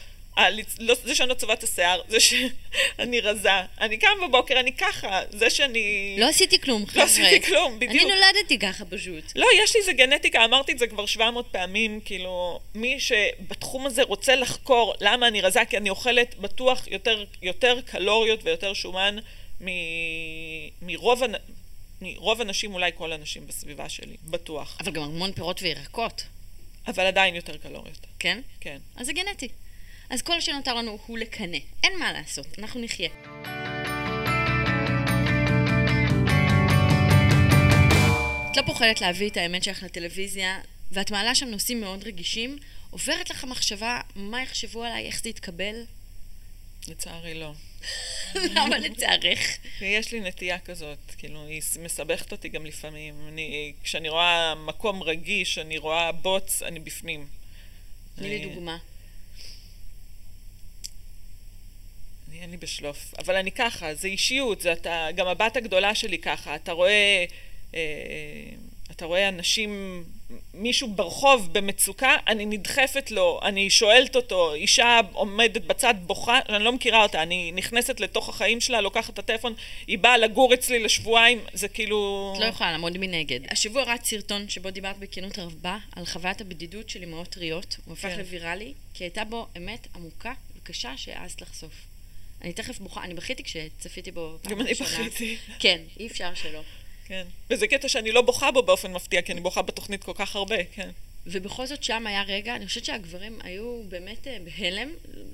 לא, 0.79 0.95
זה 1.03 1.15
שאני 1.15 1.29
לא 1.29 1.33
צובעת 1.33 1.59
את 1.59 1.63
השיער, 1.63 2.01
זה 2.07 2.19
שאני 2.19 3.21
רזה. 3.21 3.49
אני 3.81 3.97
קם 3.97 4.07
בבוקר, 4.27 4.59
אני 4.59 4.73
ככה, 4.73 5.21
זה 5.29 5.49
שאני... 5.49 6.15
לא 6.19 6.29
עשיתי 6.29 6.61
כלום, 6.61 6.85
חבר'ה. 6.85 7.03
לא 7.03 7.09
עשיתי 7.09 7.41
כלום, 7.41 7.79
בדיוק. 7.79 7.91
אני 7.91 8.11
נולדתי 8.11 8.59
ככה 8.59 8.85
פשוט. 8.85 9.23
לא, 9.35 9.47
יש 9.63 9.75
לי 9.75 9.81
איזה 9.81 9.93
גנטיקה, 9.93 10.45
אמרתי 10.45 10.71
את 10.71 10.79
זה 10.79 10.87
כבר 10.87 11.05
700 11.05 11.45
פעמים, 11.51 11.99
כאילו, 12.05 12.59
מי 12.75 12.99
שבתחום 12.99 13.85
הזה 13.85 14.03
רוצה 14.03 14.35
לחקור 14.35 14.93
למה 15.01 15.27
אני 15.27 15.41
רזה, 15.41 15.65
כי 15.69 15.77
אני 15.77 15.89
אוכלת 15.89 16.35
בטוח 16.39 16.87
יותר, 16.87 17.25
יותר 17.41 17.79
קלוריות 17.85 18.39
ויותר 18.43 18.73
שומן 18.73 19.17
מ, 19.61 19.67
מרוב, 20.81 21.21
מרוב 22.01 22.41
הנשים, 22.41 22.73
אולי 22.73 22.91
כל 22.97 23.11
הנשים 23.13 23.47
בסביבה 23.47 23.89
שלי, 23.89 24.15
בטוח. 24.23 24.77
אבל 24.79 24.91
גם 24.91 25.03
המון 25.03 25.31
פירות 25.31 25.61
וירקות. 25.61 26.23
אבל 26.87 27.05
עדיין 27.05 27.35
יותר 27.35 27.57
קלוריות. 27.57 28.07
כן? 28.19 28.41
כן. 28.59 28.77
אז 28.95 29.05
זה 29.05 29.13
גנטי. 29.13 29.47
אז 30.10 30.22
כל 30.22 30.41
שנותר 30.41 30.74
לנו 30.74 30.98
הוא 31.05 31.17
לקנא. 31.17 31.57
אין 31.83 32.00
מה 32.00 32.13
לעשות, 32.13 32.60
אנחנו 32.60 32.81
נחיה. 32.81 33.10
את 38.51 38.57
לא 38.57 38.62
פוחדת 38.65 39.01
להביא 39.01 39.29
את 39.29 39.38
האמת 39.38 39.63
שלך 39.63 39.83
לטלוויזיה, 39.83 40.60
ואת 40.91 41.12
מעלה 41.12 41.36
שם 41.36 41.48
נושאים 41.48 41.81
מאוד 41.81 42.03
רגישים, 42.03 42.57
עוברת 42.89 43.29
לך 43.29 43.43
מחשבה 43.43 44.01
מה 44.15 44.43
יחשבו 44.43 44.83
עליי, 44.83 45.05
איך 45.05 45.22
זה 45.24 45.29
יתקבל? 45.29 45.75
לצערי 46.88 47.33
לא. 47.33 47.53
למה 48.55 48.77
לצערך? 48.77 49.57
יש 49.81 50.12
לי 50.12 50.19
נטייה 50.19 50.60
כזאת, 50.60 51.00
כאילו, 51.17 51.45
היא 51.45 51.62
מסבכת 51.79 52.31
אותי 52.31 52.50
גם 52.50 52.65
לפעמים. 52.65 53.15
אני, 53.27 53.74
כשאני 53.83 54.10
רואה 54.10 54.55
מקום 54.55 55.03
רגיש, 55.03 55.57
אני 55.57 55.77
רואה 55.77 56.12
בוץ, 56.12 56.62
אני 56.63 56.79
בפנים. 56.79 57.27
תני 58.15 58.29
לי 58.29 58.45
דוגמה. 58.45 58.77
אין 62.43 62.51
לי 62.51 62.57
בשלוף. 62.57 63.13
אבל 63.19 63.35
אני 63.35 63.51
ככה, 63.51 63.93
זה 63.93 64.07
אישיות, 64.07 64.62
זה 64.62 64.73
אתה, 64.73 65.07
גם 65.15 65.27
הבת 65.27 65.57
הגדולה 65.57 65.95
שלי 65.95 66.17
ככה, 66.17 66.55
אתה 66.55 66.71
רואה, 66.71 67.25
אה, 67.75 67.79
אתה 68.91 69.05
רואה 69.05 69.29
אנשים, 69.29 70.03
מישהו 70.53 70.88
ברחוב 70.88 71.53
במצוקה, 71.53 72.17
אני 72.27 72.45
נדחפת 72.45 73.12
לו, 73.12 73.39
אני 73.43 73.69
שואלת 73.69 74.15
אותו, 74.15 74.53
אישה 74.53 75.00
עומדת 75.13 75.63
בצד 75.63 75.93
בוכה, 76.01 76.39
אני 76.50 76.63
לא 76.63 76.71
מכירה 76.71 77.03
אותה, 77.03 77.23
אני 77.23 77.51
נכנסת 77.51 78.00
לתוך 78.00 78.29
החיים 78.29 78.62
שלה, 78.62 78.81
לוקחת 78.81 79.13
את 79.13 79.19
הטלפון, 79.19 79.53
היא 79.88 79.97
באה 80.00 80.17
לגור 80.17 80.53
אצלי 80.53 80.79
לשבועיים, 80.79 81.39
זה 81.53 81.67
כאילו... 81.67 82.33
את 82.35 82.41
לא 82.41 82.45
יכולה 82.45 82.71
לעמוד 82.71 82.97
מנגד. 82.97 83.39
השבוע 83.51 83.83
רץ 83.83 84.09
סרטון 84.09 84.50
שבו 84.50 84.71
דיברת 84.71 84.97
בכנות 84.97 85.39
רבה 85.39 85.77
על 85.95 86.05
חוויית 86.05 86.41
הבדידות 86.41 86.89
של 86.89 87.03
אמהות 87.03 87.27
טריות, 87.27 87.77
הוא 87.85 87.93
הפך 87.93 88.09
כן. 88.09 88.17
לוויראלי, 88.17 88.73
כי 88.93 89.03
הייתה 89.03 89.23
בו 89.23 89.47
אמת 89.57 89.88
עמוקה 89.95 90.33
וקשה 90.57 90.97
שהעזת 90.97 91.41
לחשוף. 91.41 91.92
אני 92.43 92.53
תכף 92.53 92.79
בוכה, 92.79 93.03
אני 93.03 93.13
בכיתי 93.13 93.43
כשצפיתי 93.43 94.12
בו 94.12 94.38
פעם 94.41 94.51
גם 94.51 94.62
אני 94.62 94.73
בכיתי. 94.73 95.38
כן, 95.59 95.81
אי 96.00 96.07
אפשר 96.07 96.33
שלא. 96.35 96.62
כן. 97.05 97.27
וזה 97.50 97.67
קטע 97.67 97.89
שאני 97.89 98.12
לא 98.12 98.21
בוכה 98.21 98.51
בו 98.51 98.63
באופן 98.63 98.93
מפתיע, 98.93 99.21
כי 99.21 99.31
אני 99.31 99.41
בוכה 99.41 99.62
בתוכנית 99.62 100.03
כל 100.03 100.13
כך 100.15 100.35
הרבה, 100.35 100.63
כן. 100.63 100.89
ובכל 101.25 101.65
זאת 101.65 101.83
שם 101.83 102.07
היה 102.07 102.23
רגע, 102.23 102.55
אני 102.55 102.67
חושבת 102.67 102.85
שהגברים 102.85 103.39
היו 103.43 103.83
באמת 103.89 104.27
אה, 104.27 104.38
בהלם, 104.43 104.89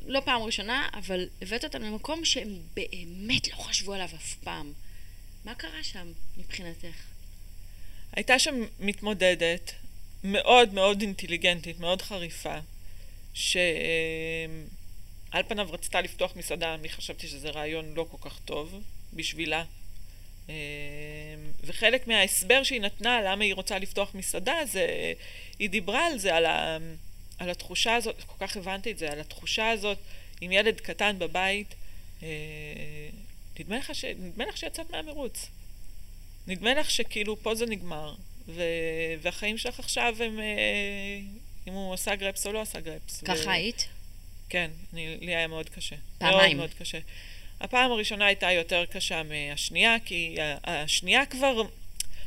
לא 0.05 0.19
פעם 0.19 0.41
ראשונה, 0.41 0.89
אבל 0.93 1.29
הבאת 1.41 1.63
אותם 1.63 1.81
למקום 1.81 2.25
שהם 2.25 2.59
באמת 2.73 3.47
לא 3.47 3.57
חשבו 3.57 3.93
עליו 3.93 4.09
אף 4.15 4.35
פעם. 4.43 4.73
מה 5.45 5.55
קרה 5.55 5.83
שם 5.83 6.11
מבחינתך? 6.37 6.95
הייתה 8.11 8.39
שם 8.39 8.55
מתמודדת 8.79 9.71
מאוד 10.23 10.73
מאוד 10.73 11.01
אינטליגנטית, 11.01 11.79
מאוד 11.79 12.01
חריפה, 12.01 12.59
שעל 15.31 15.43
פניו 15.47 15.67
רצתה 15.71 16.01
לפתוח 16.01 16.35
מסעדה, 16.35 16.73
אני 16.73 16.89
חשבתי 16.89 17.27
שזה 17.27 17.49
רעיון 17.49 17.93
לא 17.93 18.05
כל 18.11 18.29
כך 18.29 18.39
טוב 18.45 18.81
בשבילה. 19.13 19.63
אה, 20.49 20.55
וחלק 21.63 22.07
מההסבר 22.07 22.63
שהיא 22.63 22.81
נתנה 22.81 23.21
למה 23.21 23.43
היא 23.43 23.53
רוצה 23.53 23.79
לפתוח 23.79 24.15
מסעדה 24.15 24.55
זה, 24.65 25.13
היא 25.59 25.69
דיברה 25.69 26.05
על 26.05 26.17
זה, 26.17 26.35
על, 26.35 26.45
ה, 26.45 26.77
על 27.37 27.49
התחושה 27.49 27.95
הזאת, 27.95 28.15
כל 28.23 28.47
כך 28.47 28.57
הבנתי 28.57 28.91
את 28.91 28.97
זה, 28.97 29.11
על 29.11 29.19
התחושה 29.19 29.69
הזאת 29.69 29.97
עם 30.41 30.51
ילד 30.51 30.79
קטן 30.79 31.19
בבית, 31.19 31.75
אה, 32.23 32.27
נדמה 33.59 33.77
לך, 33.77 33.95
ש, 33.95 34.05
נדמה 34.05 34.45
לך 34.45 34.57
שיצאת 34.57 34.89
מהמרוץ. 34.89 35.45
נדמה 36.47 36.73
לך 36.73 36.91
שכאילו 36.91 37.43
פה 37.43 37.55
זה 37.55 37.65
נגמר, 37.65 38.15
ו, 38.47 38.63
והחיים 39.21 39.57
שלך 39.57 39.79
עכשיו 39.79 40.15
הם, 40.19 40.39
אה, 40.39 41.19
אם 41.67 41.73
הוא 41.73 41.93
עשה 41.93 42.15
גרפס 42.15 42.47
או 42.47 42.51
לא 42.51 42.61
עשה 42.61 42.79
גרפס. 42.79 43.23
ככה 43.23 43.49
ו... 43.49 43.51
היית? 43.51 43.87
כן, 44.49 44.71
אני, 44.93 45.17
לי 45.21 45.35
היה 45.35 45.47
מאוד 45.47 45.69
קשה. 45.69 45.95
פעמיים. 46.17 46.57
מאוד 46.57 46.67
מאוד 46.67 46.79
קשה. 46.79 46.97
הפעם 47.61 47.91
הראשונה 47.91 48.25
הייתה 48.25 48.51
יותר 48.51 48.85
קשה 48.85 49.21
מהשנייה, 49.23 49.95
כי 50.05 50.35
השנייה 50.63 51.25
כבר... 51.25 51.61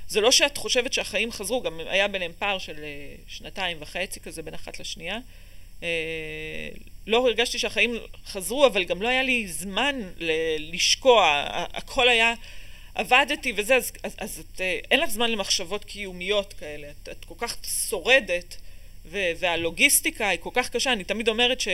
זה 0.08 0.20
לא 0.20 0.30
שאת 0.30 0.58
חושבת 0.58 0.92
שהחיים 0.92 1.32
חזרו, 1.32 1.62
גם 1.62 1.80
היה 1.86 2.08
ביניהם 2.08 2.32
פער 2.38 2.58
של 2.58 2.84
אה, 2.84 3.14
שנתיים 3.28 3.76
וחצי 3.80 4.20
כזה 4.20 4.42
בין 4.42 4.54
אחת 4.54 4.80
לשנייה. 4.80 5.18
אה, 5.82 5.88
לא 7.06 7.26
הרגשתי 7.26 7.58
שהחיים 7.58 7.98
חזרו, 8.26 8.66
אבל 8.66 8.84
גם 8.84 9.02
לא 9.02 9.08
היה 9.08 9.22
לי 9.22 9.48
זמן 9.48 10.00
ל- 10.18 10.74
לשקוע, 10.74 11.44
הכל 11.72 12.08
היה... 12.08 12.34
עבדתי 12.94 13.52
וזה, 13.56 13.76
אז, 13.76 13.92
אז, 14.02 14.14
אז 14.18 14.38
את, 14.38 14.60
אה, 14.60 14.78
אין 14.90 15.00
לך 15.00 15.10
זמן 15.10 15.30
למחשבות 15.30 15.84
קיומיות 15.84 16.52
כאלה. 16.52 16.90
את, 16.90 17.08
את 17.08 17.24
כל 17.24 17.34
כך 17.38 17.56
שורדת, 17.88 18.56
ו, 19.06 19.18
והלוגיסטיקה 19.38 20.28
היא 20.28 20.38
כל 20.42 20.50
כך 20.52 20.68
קשה. 20.68 20.92
אני 20.92 21.04
תמיד 21.04 21.28
אומרת 21.28 21.60
ש... 21.60 21.68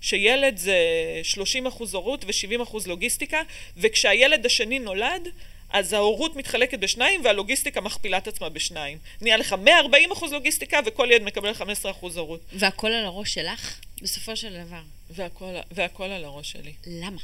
שילד 0.00 0.56
זה 0.56 0.78
30 1.22 1.66
אחוז 1.66 1.94
הורות 1.94 2.24
ו-70 2.24 2.62
אחוז 2.62 2.86
לוגיסטיקה, 2.86 3.42
וכשהילד 3.76 4.46
השני 4.46 4.78
נולד, 4.78 5.28
אז 5.70 5.92
ההורות 5.92 6.36
מתחלקת 6.36 6.78
בשניים 6.78 7.24
והלוגיסטיקה 7.24 7.80
מכפילה 7.80 8.18
את 8.18 8.28
עצמה 8.28 8.48
בשניים. 8.48 8.98
נהיה 9.20 9.36
לך 9.36 9.52
140 9.52 10.12
אחוז 10.12 10.32
לוגיסטיקה 10.32 10.80
וכל 10.86 11.08
ילד 11.10 11.22
מקבל 11.22 11.54
15 11.54 11.90
אחוז 11.90 12.16
הורות. 12.16 12.40
והכל 12.52 12.92
על 12.92 13.04
הראש 13.04 13.34
שלך, 13.34 13.80
בסופו 14.02 14.36
של 14.36 14.64
דבר. 14.64 14.82
והכל, 15.10 15.54
והכל 15.70 16.04
על 16.04 16.24
הראש 16.24 16.52
שלי. 16.52 16.72
למה? 16.86 17.20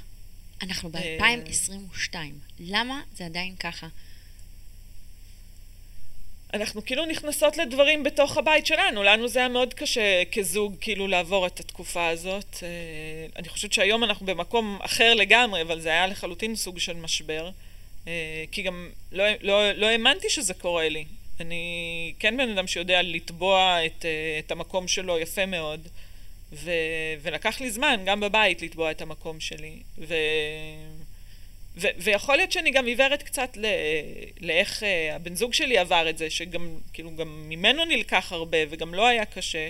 אנחנו 0.63 0.91
אה, 0.95 1.17
ב-2022. 1.21 2.15
למה 2.61 3.01
זה 3.17 3.27
עדיין 3.27 3.57
ככה? 3.57 3.87
אנחנו 6.55 6.85
כאילו 6.85 7.07
נכנסות 7.07 7.57
לדברים 7.57 8.03
בתוך 8.03 8.37
הבית 8.37 8.67
שלנו, 8.67 9.03
לנו 9.03 9.29
זה 9.29 9.39
היה 9.39 9.49
מאוד 9.49 9.75
קשה 9.75 10.23
כזוג 10.33 10.75
כאילו 10.81 11.09
לעבור 11.09 11.47
את 11.47 11.61
התקופה 11.61 12.09
הזאת. 12.09 12.57
אה, 12.63 12.69
אני 13.37 13.49
חושבת 13.49 13.73
שהיום 13.73 14.05
אנחנו 14.05 14.27
במקום 14.27 14.79
אחר 14.81 15.15
לגמרי, 15.15 15.63
אבל 15.63 15.81
זה 15.81 15.89
היה 15.89 16.07
לחלוטין 16.07 16.57
סוג 16.57 16.79
של 16.79 16.97
משבר. 16.97 17.51
אה, 18.09 18.45
כי 18.53 18.63
גם 18.63 18.91
לא, 19.13 19.25
לא, 19.41 19.73
לא 19.73 19.87
האמנתי 19.87 20.31
שזה 20.31 20.55
קורה 20.55 20.89
לי. 20.89 21.05
אני 21.41 22.15
כן 22.19 22.37
בן 22.37 22.51
אדם 22.51 22.67
שיודע 22.67 23.03
לתבוע 23.03 23.87
את, 23.87 24.05
אה, 24.05 24.39
את 24.39 24.51
המקום 24.51 24.89
שלו 24.89 25.19
יפה 25.19 25.47
מאוד, 25.47 25.89
ו, 26.53 26.71
ולקח 27.23 27.61
לי 27.61 27.71
זמן, 27.71 28.01
גם 28.05 28.21
בבית, 28.21 28.63
לתבוע 28.63 28.91
את 28.91 29.03
המקום 29.03 29.41
שלי. 29.41 29.77
ו, 29.99 30.15
ו, 31.77 31.87
ויכול 31.99 32.37
להיות 32.37 32.53
שאני 32.53 32.71
גם 32.71 32.87
עיוורת 32.87 33.23
קצת 33.23 33.57
ל, 33.57 33.67
לאיך 34.41 34.83
uh, 34.83 34.87
הבן 35.15 35.35
זוג 35.35 35.53
שלי 35.53 35.79
עבר 35.79 36.11
את 36.11 36.19
זה, 36.19 36.31
שגם, 36.31 36.79
כאילו, 36.93 37.17
גם 37.17 37.49
ממנו 37.49 37.85
נלקח 37.85 38.33
הרבה, 38.33 38.59
וגם 38.71 38.95
לא 38.95 39.07
היה 39.07 39.25
קשה, 39.25 39.69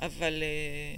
אבל... 0.00 0.42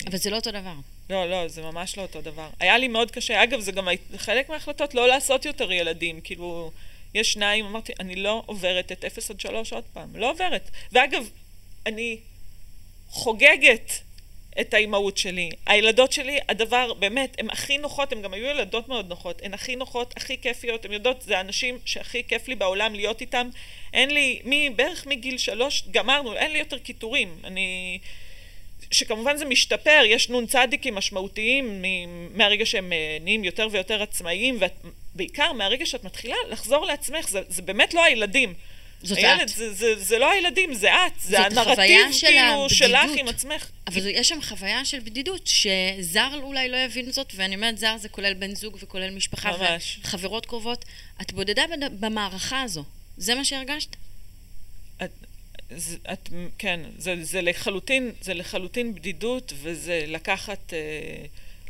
Uh, 0.01 0.09
אבל 0.09 0.17
זה 0.17 0.31
לא 0.31 0.37
אותו 0.37 0.51
דבר. 0.51 0.75
לא, 1.11 1.31
לא, 1.31 1.49
זה 1.49 1.63
ממש 1.63 1.97
לא 1.97 2.03
אותו 2.03 2.21
דבר. 2.21 2.49
היה 2.61 2.79
לי 2.79 2.89
מאוד 2.89 3.11
קשה. 3.11 3.43
אגב, 3.43 3.61
זה 3.61 3.73
גם 3.73 3.89
חלק 4.17 4.49
מההחלטות 4.49 4.95
לא 4.95 5.09
לעשות 5.09 5.45
יותר 5.45 5.73
ילדים. 5.73 6.21
כאילו, 6.21 6.71
יש 7.15 7.33
שניים, 7.33 7.65
אמרתי, 7.65 7.93
אני 8.01 8.17
לא 8.17 8.43
עוברת 8.47 8.93
את 8.93 9.05
0 9.05 9.31
עד 9.31 9.41
3 9.41 9.73
עוד 9.73 9.85
פעם. 9.93 10.17
לא 10.17 10.31
עוברת. 10.31 10.71
ואגב, 10.93 11.29
אני 11.87 12.19
חוגגת 13.09 13.93
את 14.61 14.75
האימהות 14.75 15.19
שלי. 15.19 15.51
הילדות 15.67 16.13
שלי, 16.13 16.39
הדבר, 16.49 16.93
באמת, 16.95 17.37
הן 17.39 17.51
הכי 17.51 17.79
נוחות, 17.79 18.13
הן 18.13 18.23
גם 18.23 18.35
היו 18.35 18.47
ילדות 18.47 18.89
מאוד 18.89 19.09
נוחות. 19.09 19.43
הן 19.43 19.55
הכי 19.55 19.77
נוחות, 19.77 20.15
הכי 20.17 20.39
כיפיות, 20.39 20.85
הן 20.85 20.93
יודעות, 20.93 21.23
זה 21.23 21.39
האנשים 21.39 21.79
שהכי 21.85 22.23
כיף 22.29 22.49
לי 22.49 22.55
בעולם 22.55 22.95
להיות 22.95 23.21
איתם. 23.21 23.49
אין 23.93 24.11
לי, 24.11 24.41
מי, 24.45 24.71
בערך 24.71 25.07
מגיל 25.07 25.39
שלוש, 25.39 25.85
גמרנו, 25.91 26.35
אין 26.35 26.53
לי 26.53 26.59
יותר 26.59 26.79
קיטורים. 26.79 27.37
אני... 27.45 27.99
שכמובן 28.91 29.37
זה 29.37 29.45
משתפר, 29.45 30.03
יש 30.07 30.31
צדיקים 30.49 30.95
משמעותיים 30.95 31.85
מהרגע 32.35 32.67
שהם 32.67 32.93
אה, 32.93 33.19
נהיים 33.21 33.45
יותר 33.45 33.69
ויותר 33.71 34.03
עצמאיים, 34.03 34.59
ובעיקר 35.15 35.53
מהרגע 35.53 35.87
שאת 35.87 36.05
מתחילה 36.05 36.37
לחזור 36.51 36.87
לעצמך, 36.87 37.29
זה, 37.29 37.41
זה 37.49 37.63
באמת 37.63 37.95
לא 37.95 38.05
הילדים. 38.05 38.55
זאת 39.03 39.19
את. 39.19 39.49
זה, 39.49 39.73
זה, 39.73 39.95
זה 39.97 40.19
לא 40.19 40.31
הילדים, 40.31 40.75
זה 40.75 40.95
את, 40.95 41.13
זה 41.21 41.41
הנרטיב 41.41 42.13
של 42.13 42.27
כאילו 42.27 42.71
שלך 42.71 43.01
הבדידות. 43.01 43.19
עם 43.19 43.29
עצמך. 43.29 43.71
אבל 43.87 44.07
יש 44.07 44.29
שם 44.29 44.43
חוויה 44.43 44.85
של 44.85 45.01
בדידות, 45.01 45.47
שזר 45.47 46.31
אולי 46.43 46.69
לא 46.69 46.77
יבין 46.77 47.13
זאת, 47.13 47.33
ואני 47.37 47.55
אומרת 47.55 47.79
זר 47.79 47.97
זה 47.97 48.09
כולל 48.09 48.35
בן 48.35 48.55
זוג 48.55 48.79
וכולל 48.81 49.11
משפחה 49.11 49.57
ממש. 49.57 50.01
וחברות 50.03 50.47
קרובות. 50.47 50.85
את 51.23 51.33
בודדה 51.33 51.63
במערכה 52.01 52.63
הזו. 52.63 52.85
זה 53.17 53.35
מה 53.35 53.45
שהרגשת? 53.45 53.97
את, 55.05 55.11
זה, 55.77 55.97
את, 56.13 56.29
כן, 56.59 56.81
זה, 56.99 57.15
זה 57.21 57.43
לחלוטין, 57.43 58.13
זה 58.21 58.35
לחלוטין 58.35 58.95
בדידות, 58.95 59.53
וזה 59.63 60.05
לקחת, 60.07 60.73
אה, 60.73 60.79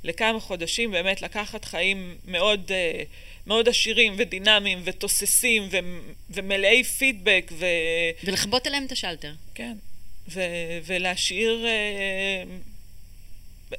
לכמה 0.04 0.40
חודשים, 0.40 0.90
באמת 0.90 1.22
לקחת 1.22 1.64
חיים 1.64 2.16
מאוד, 2.24 2.72
אה, 2.72 3.02
מאוד 3.46 3.68
עשירים 3.68 4.14
ודינמיים 4.16 4.80
ותוססים 4.84 5.68
ו, 5.70 5.76
ומלאי 6.30 6.84
פידבק, 6.84 7.52
ו, 7.52 7.66
ולכבות 8.24 8.66
עליהם 8.66 8.84
את 8.84 8.92
השלטר. 8.92 9.32
כן, 9.54 9.76
ו, 10.28 10.40
ולהשאיר, 10.86 11.60
ו- 11.64 12.71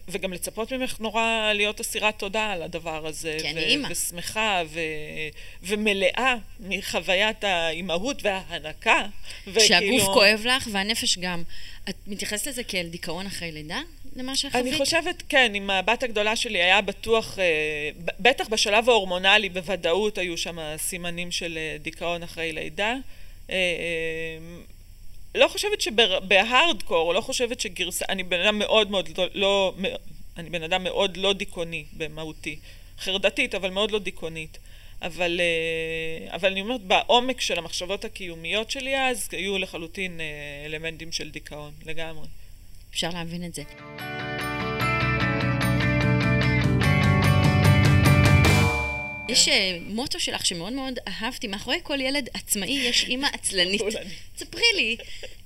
וגם 0.08 0.34
לצפות 0.34 0.74
ממך 0.74 1.00
נורא 1.00 1.52
להיות 1.56 1.80
אסירת 1.80 2.20
תודה 2.20 2.52
על 2.52 2.62
הדבר 2.62 3.08
הזה. 3.08 3.38
כי 3.42 3.50
אני 3.50 3.64
אימא. 3.64 3.88
ושמחה, 3.92 4.62
ו, 4.68 4.80
ומלאה 5.64 6.36
מחוויית 6.60 7.44
האימהות 7.44 8.24
וההנקה. 8.24 9.06
שהגוף 9.46 9.66
וכאילו- 9.66 10.14
כואב 10.14 10.46
לך 10.46 10.68
והנפש 10.72 11.18
גם. 11.18 11.44
את 11.90 11.96
מתייחסת 12.08 12.48
לזה 12.48 12.64
כאל 12.64 12.88
דיכאון 12.88 13.26
אחרי 13.26 13.52
לידה? 13.52 13.80
למה 14.16 14.36
שחווית? 14.36 14.56
אני 14.66 14.78
חושבת, 14.78 15.24
כן, 15.30 15.52
עם 15.56 15.70
הבת 15.70 16.04
הגדולה 16.04 16.36
שלי 16.36 16.62
היה 16.64 16.82
בטוח, 16.82 17.40
אה, 17.40 17.90
בטח 18.20 18.48
בשלב 18.48 18.90
ההורמונלי, 18.90 19.50
בוודאות 19.50 20.18
היו 20.18 20.38
שם 20.38 20.58
סימנים 20.78 21.32
של 21.32 21.58
אה, 21.58 21.78
דיכאון 21.82 22.24
אחרי 22.24 22.52
לידה. 22.52 22.96
לא 25.36 25.48
חושבת 25.48 25.82
שבהארדקור, 25.82 27.14
לא 27.14 27.22
חושבת 27.22 27.60
שגרסה, 27.60 28.06
אני 28.10 28.24
בן 28.24 28.42
אדם 28.42 28.60
מאוד 28.60 28.92
מאוד 28.92 29.10
לא, 29.18 29.28
לא, 29.34 29.74
אני 30.38 30.50
בן 30.50 30.64
אדם 30.64 30.84
מאוד 30.84 31.18
לא 31.18 31.34
דיכאוני 31.34 31.86
במהותי. 31.98 32.60
חרדתית, 33.00 33.56
אבל 33.56 33.70
מאוד 33.70 33.92
לא 33.92 34.00
דיכאונית. 34.00 34.58
אבל, 35.02 35.42
אה, 35.42 36.36
אבל 36.36 36.52
אני 36.52 36.62
אומרת, 36.62 36.82
בעומק 36.82 37.42
של 37.42 37.58
המחשבות 37.58 38.06
הקיומיות 38.06 38.72
שלי 38.72 39.00
אז, 39.00 39.30
היו 39.32 39.58
לחלוטין 39.58 40.20
אה, 40.20 40.26
אלמנטים 40.66 41.12
של 41.12 41.32
דיכאון, 41.32 41.72
לגמרי. 41.86 42.28
אפשר 42.92 43.10
להבין 43.10 43.46
את 43.46 43.54
זה. 43.54 43.64
יש 49.34 49.48
אה, 49.48 49.78
מוטו 49.82 50.20
שלך 50.20 50.46
שמאוד 50.46 50.74
מאוד 50.74 51.00
אהבתי, 51.08 51.48
מאחורי 51.48 51.78
כל 51.84 52.02
ילד 52.02 52.30
עצמאי 52.34 52.72
יש 52.72 53.04
אימא 53.04 53.28
עצלנית. 53.34 53.82
ספרי 54.38 54.62
לי, 54.76 54.98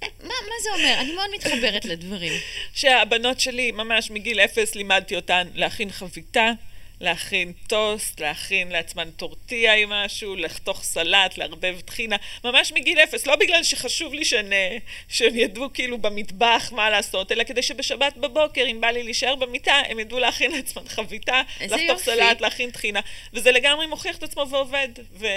אה, 0.04 0.08
מה, 0.24 0.28
מה 0.28 0.56
זה 0.64 0.70
אומר? 0.76 0.96
אני 1.00 1.12
מאוד 1.12 1.30
מתחברת 1.36 1.86
לדברים. 1.86 2.34
שהבנות 2.74 3.40
שלי, 3.40 3.72
ממש 3.72 4.12
מגיל 4.12 4.40
אפס, 4.40 4.76
לימדתי 4.76 5.16
אותן 5.16 5.48
להכין 5.54 5.92
חביתה, 5.92 6.52
להכין 7.02 7.54
טוסט, 7.68 8.20
להכין 8.20 8.72
לעצמן 8.72 9.10
טורטיה 9.12 9.74
עם 9.74 9.90
משהו, 9.90 10.36
לחתוך 10.36 10.84
סלט, 10.84 11.38
לערבב 11.38 11.80
טחינה, 11.80 12.16
ממש 12.44 12.72
מגיל 12.72 13.00
אפס, 13.00 13.28
לא 13.28 13.36
בגלל 13.36 13.64
שחשוב 13.64 14.14
לי 14.14 14.26
שהן, 14.26 14.46
שהן 15.08 15.36
ידעו 15.36 15.74
כאילו 15.74 15.98
במטבח 15.98 16.72
מה 16.76 16.90
לעשות, 16.90 17.32
אלא 17.32 17.44
כדי 17.44 17.62
שבשבת 17.62 18.18
בבוקר, 18.18 18.66
אם 18.72 18.82
בא 18.82 18.88
לי 18.88 19.04
להישאר 19.04 19.36
במיטה, 19.36 19.82
הם 19.90 20.00
ידעו 20.00 20.20
להכין 20.20 20.52
לעצמן 20.52 20.88
חביתה, 20.88 21.42
לחתוך 21.62 21.80
יופי. 21.82 22.04
סלט, 22.04 22.42
להכין 22.42 22.72
טחינה, 22.72 23.00
וזה 23.34 23.52
לגמרי 23.52 23.88
מוכיח 23.88 24.18
את 24.18 24.24
עצמו 24.24 24.46
ועובד. 24.50 24.90
ו... 25.12 25.28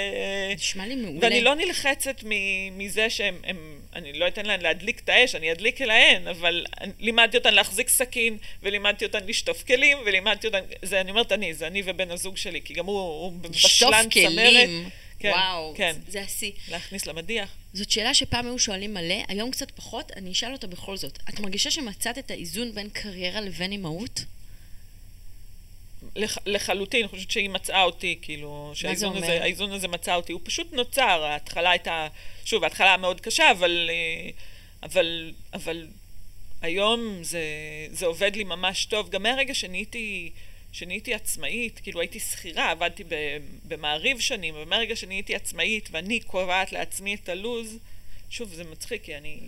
נשמע 0.55 0.87
לי 0.87 0.95
מעולה. 0.95 1.19
ואני 1.23 1.41
לא 1.41 1.55
נלחצת 1.55 2.25
מ- 2.25 2.79
מזה 2.79 3.11
שהם, 3.11 3.41
הם, 3.45 3.80
אני 3.95 4.13
לא 4.13 4.29
אתן 4.29 4.47
להן 4.47 4.61
להדליק 4.61 5.01
את 5.05 5.09
האש, 5.09 5.35
אני 5.35 5.53
אדליק 5.53 5.81
להן, 5.81 6.29
אבל 6.29 6.67
לימדתי 6.99 7.37
אותן 7.37 7.55
להחזיק 7.55 7.89
סכין, 7.89 8.39
ולימדתי 8.63 9.05
אותן 9.05 9.27
לשטוף 9.27 9.63
כלים, 9.63 9.99
ולימדתי 10.07 10.47
אותן, 10.47 10.61
זה 10.83 11.01
אני 11.01 11.11
אומרת 11.11 11.33
אני, 11.33 11.55
זה 11.55 11.67
אני 11.67 11.83
ובן 11.85 12.11
הזוג 12.11 12.37
שלי, 12.37 12.61
כי 12.65 12.75
גם 12.75 12.87
הוא, 12.87 13.01
הוא 13.01 13.33
לשטוף 13.51 13.91
בשלן 13.91 14.11
צמרת. 14.11 14.51
כלים. 14.51 14.89
כן, 15.19 15.31
וואו, 15.31 15.75
כן. 15.77 15.97
זה 16.09 16.21
השיא. 16.23 16.53
להכניס 16.69 17.07
למדיח. 17.07 17.55
זאת 17.73 17.91
שאלה 17.91 18.15
שפעם 18.15 18.47
היו 18.47 18.59
שואלים 18.59 18.95
מלא, 18.95 19.15
היום 19.29 19.51
קצת 19.51 19.71
פחות, 19.71 20.13
אני 20.17 20.33
אשאל 20.33 20.53
אותה 20.53 20.67
בכל 20.67 20.97
זאת. 20.97 21.19
את 21.29 21.41
מרגישה 21.41 21.71
שמצאת 21.71 22.19
את 22.19 22.31
האיזון 22.31 22.75
בין 22.75 22.89
קריירה 22.89 23.41
לבין 23.41 23.73
אימהות? 23.73 24.25
לח, 26.17 26.39
לחלוטין, 26.47 27.01
אני 27.01 27.09
חושבת 27.09 27.31
שהיא 27.31 27.51
מצאה 27.51 27.83
אותי, 27.83 28.19
כאילו, 28.23 28.73
שהאיזון? 28.75 29.17
הזה, 29.17 29.43
האיזון 29.43 29.73
הזה 29.73 29.89
מצא 29.89 30.15
אותי. 30.15 30.33
הוא 30.33 30.41
פשוט 30.45 30.73
נוצר, 30.73 31.23
ההתחלה 31.25 31.71
הייתה, 31.71 32.09
שוב, 32.45 32.65
ההתחלה 32.65 32.97
מאוד 32.97 33.21
קשה, 33.21 33.51
אבל, 33.51 33.91
אה, 33.93 34.31
אבל, 34.83 35.33
אבל 35.55 35.87
היום 36.63 37.19
זה, 37.23 37.43
זה 37.91 38.07
עובד 38.07 38.37
לי 38.37 38.45
ממש 38.45 38.85
טוב. 38.85 39.11
גם 39.11 39.23
מהרגע 39.23 39.55
שנהייתי, 39.55 40.31
שנהייתי 40.73 41.15
עצמאית, 41.15 41.81
כאילו 41.83 42.01
הייתי 42.01 42.21
שכירה, 42.21 42.71
עבדתי 42.71 43.05
במעריב 43.65 44.21
שנים, 44.21 44.55
אבל 44.55 44.65
מהרגע 44.65 44.97
שנהייתי 44.97 45.35
עצמאית 45.35 45.89
ואני 45.93 46.21
קובעת 46.21 46.73
לעצמי 46.73 47.15
את 47.15 47.29
הלו"ז, 47.29 47.79
שוב, 48.31 48.49
זה 48.55 48.65
מצחיק, 48.65 49.05
כי 49.05 49.17
אני... 49.17 49.39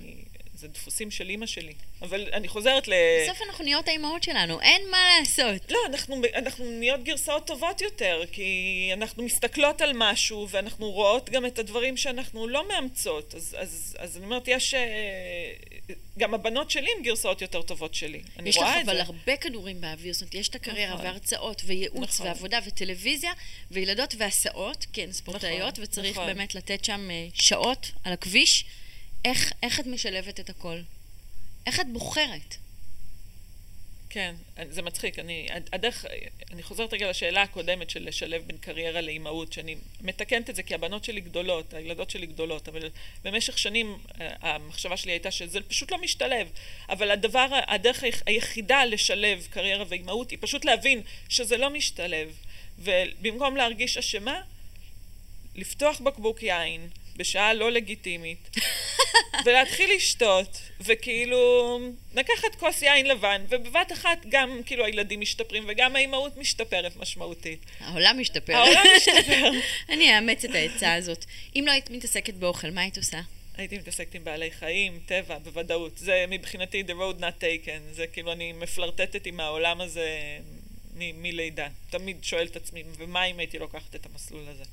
זה 0.63 0.69
דפוסים 0.69 1.11
של 1.11 1.29
אימא 1.29 1.47
שלי. 1.47 1.73
אבל 2.03 2.29
אני 2.33 2.49
חוזרת 2.49 2.89
ל... 2.89 2.93
בסוף 3.25 3.43
אנחנו 3.49 3.65
נהיות 3.65 3.89
האימהות 3.89 4.23
שלנו, 4.23 4.61
אין 4.61 4.83
מה 4.91 4.99
לעשות. 5.19 5.71
לא, 5.71 5.79
אנחנו, 5.87 6.23
אנחנו 6.35 6.65
נהיות 6.65 7.05
גרסאות 7.05 7.47
טובות 7.47 7.81
יותר, 7.81 8.23
כי 8.33 8.91
אנחנו 8.93 9.23
מסתכלות 9.23 9.81
על 9.81 9.93
משהו, 9.95 10.47
ואנחנו 10.51 10.91
רואות 10.91 11.31
גם 11.31 11.47
את 11.47 11.59
הדברים 11.59 11.97
שאנחנו 11.97 12.49
לא 12.49 12.69
מאמצות. 12.69 13.35
אז, 13.35 13.57
אז, 13.59 13.97
אז 13.99 14.17
אני 14.17 14.25
אומרת, 14.25 14.49
יש... 14.49 14.75
אה, 14.75 15.53
גם 16.19 16.35
הבנות 16.35 16.71
שלי 16.71 16.89
הן 16.97 17.03
גרסאות 17.03 17.43
יותר 17.43 17.63
טובות 17.63 17.95
שלי. 17.95 18.23
אני 18.39 18.49
יש 18.49 18.57
לך 18.57 18.63
רואה 18.63 18.81
את 18.81 18.85
אבל 18.85 18.97
זה. 18.97 19.03
הרבה 19.03 19.37
כדורים 19.37 19.81
באוויר, 19.81 20.13
זאת 20.13 20.23
אומרת, 20.23 20.35
יש 20.35 20.49
את 20.49 20.55
הקריירה 20.55 20.95
נכון. 20.95 21.07
והרצאות 21.07 21.63
וייעוץ 21.65 22.15
נכון. 22.15 22.27
ועבודה 22.27 22.59
וטלוויזיה 22.67 23.33
וילדות 23.71 24.15
והסעות, 24.19 24.87
כן, 24.93 25.13
ספורטאיות, 25.13 25.73
נכון, 25.73 25.85
וצריך 25.85 26.11
נכון. 26.11 26.27
באמת 26.27 26.55
לתת 26.55 26.85
שם 26.85 27.11
אה, 27.11 27.27
שעות 27.35 27.91
על 28.05 28.13
הכביש. 28.13 28.65
איך, 29.25 29.53
איך 29.63 29.81
את 29.81 29.87
משלבת 29.87 30.41
את 30.41 30.51
הכל? 30.51 30.79
איך 31.67 31.81
את 31.81 31.93
בוחרת? 31.93 32.57
כן, 34.11 34.35
זה 34.71 34.83
מצחיק. 34.83 35.19
אני, 35.19 35.49
הדרך, 35.73 36.05
אני 36.51 36.63
חוזרת 36.63 36.93
רגע 36.93 37.11
לשאלה 37.11 37.43
הקודמת 37.43 37.91
של 37.91 38.09
לשלב 38.09 38.43
בין 38.47 38.57
קריירה 38.57 39.01
לאימהות, 39.01 39.53
שאני 39.53 39.77
מתקנת 40.01 40.51
את 40.51 40.57
זה 40.57 40.63
כי 40.63 40.75
הבנות 40.75 41.05
שלי 41.05 41.21
גדולות, 41.21 41.75
הילדות 41.75 42.11
שלי 42.11 42.27
גדולות, 42.27 42.69
אבל 42.69 42.91
במשך 43.25 43.59
שנים 43.59 43.99
אה, 44.21 44.29
המחשבה 44.41 44.97
שלי 44.97 45.13
הייתה 45.13 45.31
שזה 45.31 45.61
פשוט 45.61 45.93
לא 45.93 45.99
משתלב. 45.99 46.49
אבל 46.89 47.11
הדבר, 47.11 47.47
הדרך 47.67 48.05
היחידה 48.27 48.85
לשלב 48.85 49.47
קריירה 49.51 49.85
ואימהות 49.89 50.31
היא 50.31 50.39
פשוט 50.41 50.65
להבין 50.65 51.03
שזה 51.29 51.57
לא 51.57 51.71
משתלב. 51.71 52.37
ובמקום 52.79 53.57
להרגיש 53.57 53.97
אשמה, 53.97 54.41
לפתוח 55.55 56.01
בקבוק 56.01 56.43
יין 56.43 56.89
בשעה 57.17 57.55
לא 57.55 57.71
לגיטימית, 57.71 58.57
ולהתחיל 59.45 59.91
לשתות, 59.97 60.61
וכאילו 60.81 61.79
לקחת 62.15 62.55
כוס 62.59 62.83
יין 62.83 63.07
לבן, 63.07 63.45
ובבת 63.49 63.93
אחת 63.93 64.19
גם 64.29 64.61
כאילו 64.67 64.85
הילדים 64.85 65.21
משתפרים 65.21 65.65
וגם 65.69 65.97
האימהות 65.97 66.37
משתפרת 66.37 66.97
משמעותית. 66.97 67.59
העולם 67.81 68.17
משתפר. 68.21 68.57
העולם 68.57 68.83
משתפר. 68.97 69.51
אני 69.89 70.17
אאמץ 70.17 70.45
את 70.45 70.55
העצה 70.55 70.95
הזאת. 70.95 71.25
אם 71.57 71.65
לא 71.67 71.73
היית 71.73 71.91
מתעסקת 71.91 72.35
באוכל, 72.35 72.71
מה 72.71 72.81
היית 72.81 72.97
עושה? 72.97 73.21
הייתי 73.57 73.79
מתעסקת 73.79 74.15
עם 74.15 74.25
בעלי 74.25 74.51
חיים, 74.51 75.01
טבע, 75.07 75.39
בוודאות. 75.39 75.99
זה 75.99 76.25
מבחינתי 76.29 76.83
the 76.87 76.91
road 76.91 77.21
not 77.21 77.43
taken. 77.43 77.93
זה 77.93 78.07
כאילו 78.07 78.33
אני 78.33 78.53
מפלרטטת 78.53 79.27
עם 79.27 79.41
העולם 79.41 79.81
הזה 79.81 80.39
מלידה. 80.97 81.69
תמיד 81.91 82.25
שואל 82.25 82.47
את 82.47 82.57
עצמי, 82.57 82.83
ומה 82.99 83.25
אם 83.25 83.39
הייתי 83.39 83.59
לוקחת 83.59 83.95
את 83.95 84.07
המסלול 84.07 84.49
הזה? 84.49 84.65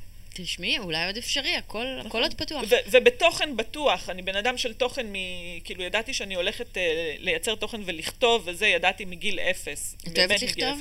תשמעי, 0.44 0.80
אולי 0.80 1.06
עוד 1.06 1.18
אפשרי, 1.18 1.56
הכל, 1.56 1.86
נכון. 1.98 2.08
הכל 2.08 2.22
עוד 2.22 2.34
פתוח. 2.34 2.64
ו- 2.70 2.76
ובתוכן 2.92 3.58
בטוח, 3.58 4.10
אני 4.10 4.22
בן 4.22 4.36
אדם 4.36 4.58
של 4.58 4.74
תוכן 4.74 5.08
מ... 5.08 5.16
כאילו, 5.64 5.84
ידעתי 5.84 6.14
שאני 6.14 6.36
הולכת 6.36 6.78
uh, 6.78 6.80
לייצר 7.18 7.56
תוכן 7.56 7.82
ולכתוב, 7.86 8.44
וזה 8.46 8.68
ידעתי 8.68 9.06
מגיל 9.06 9.40
אפס. 9.40 9.96
את 10.08 10.18
אוהבת 10.18 10.42
לכתוב? 10.42 10.80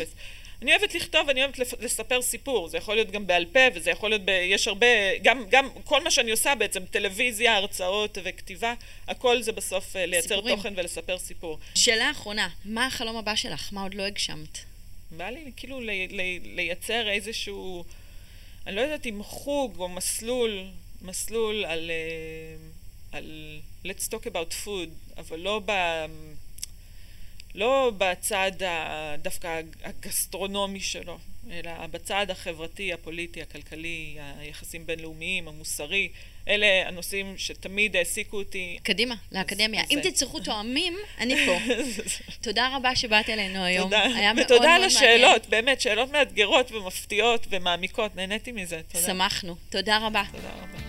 אני 0.63 0.71
אוהבת 0.77 0.95
לכתוב, 0.95 1.29
אני 1.29 1.43
אוהבת 1.45 1.59
לספר 1.81 2.23
סיפור. 2.23 2.69
זה 2.69 2.79
יכול 2.79 2.95
להיות 2.95 3.11
גם 3.11 3.27
בעל 3.27 3.45
פה, 3.53 3.61
וזה 3.75 3.91
יכול 3.91 4.11
להיות, 4.11 4.23
ב... 4.25 4.29
יש 4.29 4.69
הרבה, 4.69 4.87
גם, 5.23 5.45
גם 5.51 5.69
כל 5.85 6.05
מה 6.05 6.11
שאני 6.11 6.31
עושה 6.31 6.55
בעצם, 6.55 6.85
טלוויזיה, 6.85 7.57
הרצאות 7.57 8.19
וכתיבה, 8.23 8.75
הכל 9.09 9.43
זה 9.43 9.53
בסוף 9.53 9.97
uh, 9.97 9.99
לייצר 9.99 10.29
סיפורים. 10.29 10.57
תוכן 10.57 10.75
ולספר 10.77 11.19
סיפור. 11.19 11.59
שאלה 11.75 12.11
אחרונה, 12.11 12.49
מה 12.65 12.87
החלום 12.87 13.17
הבא 13.17 13.35
שלך? 13.35 13.69
מה 13.73 13.83
עוד 13.83 13.95
לא 13.95 14.03
הגשמת? 14.03 14.59
בא 15.11 15.31
לי 15.31 15.53
כאילו 15.57 15.81
לי, 15.81 16.09
לי, 16.09 16.41
לייצר 16.45 17.09
איזשהו... 17.09 17.85
אני 18.69 18.77
לא 18.77 18.81
יודעת 18.81 19.07
אם 19.07 19.23
חוג 19.23 19.79
או 19.79 19.89
מסלול, 19.89 20.65
מסלול 21.03 21.65
על, 21.65 21.91
אה, 21.91 22.57
על 23.19 23.61
let's 23.85 24.09
talk 24.11 24.27
about 24.27 24.65
food, 24.65 25.19
אבל 25.19 25.39
לא, 25.39 25.63
ב, 25.67 25.73
לא 27.55 27.93
בצד 27.99 28.53
דווקא 29.23 29.61
הגסטרונומי 29.85 30.81
שלו, 30.81 31.19
אלא 31.53 31.87
בצד 31.87 32.27
החברתי, 32.31 32.93
הפוליטי, 32.93 33.43
הכלכלי, 33.43 34.17
היחסים 34.39 34.87
בינלאומיים, 34.87 35.49
המוסרי. 35.49 36.09
אלה 36.49 36.89
הנושאים 36.89 37.35
שתמיד 37.37 37.97
העסיקו 37.97 38.37
אותי. 38.37 38.79
קדימה, 38.83 39.15
לאקדמיה. 39.33 39.83
אם 39.91 39.99
תצטרכו 40.03 40.41
תואמים, 40.45 40.97
אני 41.19 41.47
פה. 41.47 41.59
תודה 42.47 42.77
רבה 42.77 42.97
שבאת 42.97 43.29
אלינו 43.29 43.65
היום. 43.65 43.85
תודה. 43.85 44.03
היה 44.03 44.13
מאוד 44.13 44.21
מאוד 44.21 44.33
מעניין. 44.33 44.45
ותודה 44.45 44.75
על 44.75 44.85
השאלות, 44.85 45.49
באמת, 45.49 45.81
שאלות 45.81 46.13
מאתגרות 46.13 46.73
ומפתיעות 46.73 47.47
ומעמיקות. 47.51 48.17
נהניתי 48.17 48.53
מזה. 48.53 48.81
תודה. 48.93 49.07
שמחנו. 49.07 49.57
תודה 49.71 49.99
רבה. 50.07 50.23
תודה 50.33 50.49
רבה. 50.63 50.88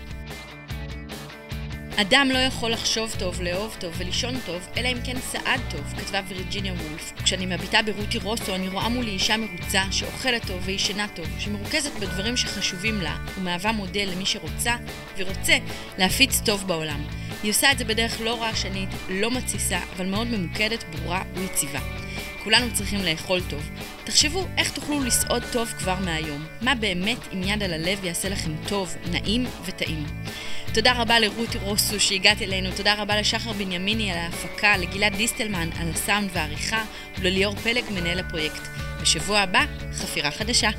אדם 2.01 2.29
לא 2.33 2.37
יכול 2.37 2.71
לחשוב 2.71 3.15
טוב, 3.19 3.41
לאהוב 3.41 3.75
טוב 3.79 3.93
ולישון 3.97 4.39
טוב, 4.45 4.67
אלא 4.77 4.87
אם 4.87 4.97
כן 5.03 5.19
סעד 5.19 5.59
טוב, 5.69 5.81
כתבה 5.97 6.21
וירג'יניה 6.27 6.73
וולף. 6.73 7.13
כשאני 7.23 7.45
מביטה 7.45 7.81
ברותי 7.81 8.17
רוסו, 8.17 8.55
אני 8.55 8.67
רואה 8.67 8.89
מולי 8.89 9.11
אישה 9.11 9.37
מרוצה, 9.37 9.83
שאוכלת 9.91 10.47
טוב 10.47 10.61
וישנה 10.65 11.07
טוב, 11.15 11.25
שמרוכזת 11.39 11.91
בדברים 11.99 12.37
שחשובים 12.37 13.01
לה, 13.01 13.17
ומהווה 13.37 13.71
מודל 13.71 14.09
למי 14.15 14.25
שרוצה 14.25 14.75
ורוצה 15.17 15.57
להפיץ 15.97 16.41
טוב 16.45 16.67
בעולם. 16.67 17.05
היא 17.43 17.51
עושה 17.51 17.71
את 17.71 17.77
זה 17.77 17.85
בדרך 17.85 18.21
לא 18.21 18.41
רעשנית, 18.41 18.89
לא 19.09 19.31
מתסיסה, 19.31 19.79
אבל 19.95 20.05
מאוד 20.05 20.27
ממוקדת, 20.27 20.83
ברורה 20.83 21.23
ויציבה. 21.35 21.79
כולנו 22.43 22.73
צריכים 22.73 23.03
לאכול 23.03 23.39
טוב. 23.49 23.69
תחשבו 24.03 24.47
איך 24.57 24.71
תוכלו 24.71 25.03
לסעוד 25.03 25.43
טוב 25.51 25.67
כבר 25.67 25.95
מהיום. 26.05 26.45
מה 26.61 26.75
באמת 26.75 27.17
עם 27.31 27.43
יד 27.43 27.63
על 27.63 27.73
הלב 27.73 28.03
יעשה 28.03 28.29
לכם 28.29 28.51
טוב, 28.67 28.95
נעים 29.11 29.45
וטעים. 29.65 30.05
תודה 30.73 30.93
רבה 31.01 31.19
לרותי 31.19 31.57
רוסו 31.57 31.99
שהגעת 31.99 32.41
אלינו, 32.41 32.69
תודה 32.77 32.93
רבה 33.01 33.19
לשחר 33.19 33.53
בנימיני 33.53 34.11
על 34.11 34.17
ההפקה, 34.17 34.77
לגלעד 34.77 35.15
דיסטלמן 35.15 35.69
על 35.79 35.89
הסאונד 35.93 36.29
והעריכה, 36.33 36.83
ולליאור 37.19 37.55
פלג 37.55 37.83
מנהל 37.91 38.19
הפרויקט. 38.19 38.61
בשבוע 39.01 39.39
הבא, 39.39 39.65
חפירה 39.93 40.31
חדשה. 40.31 40.69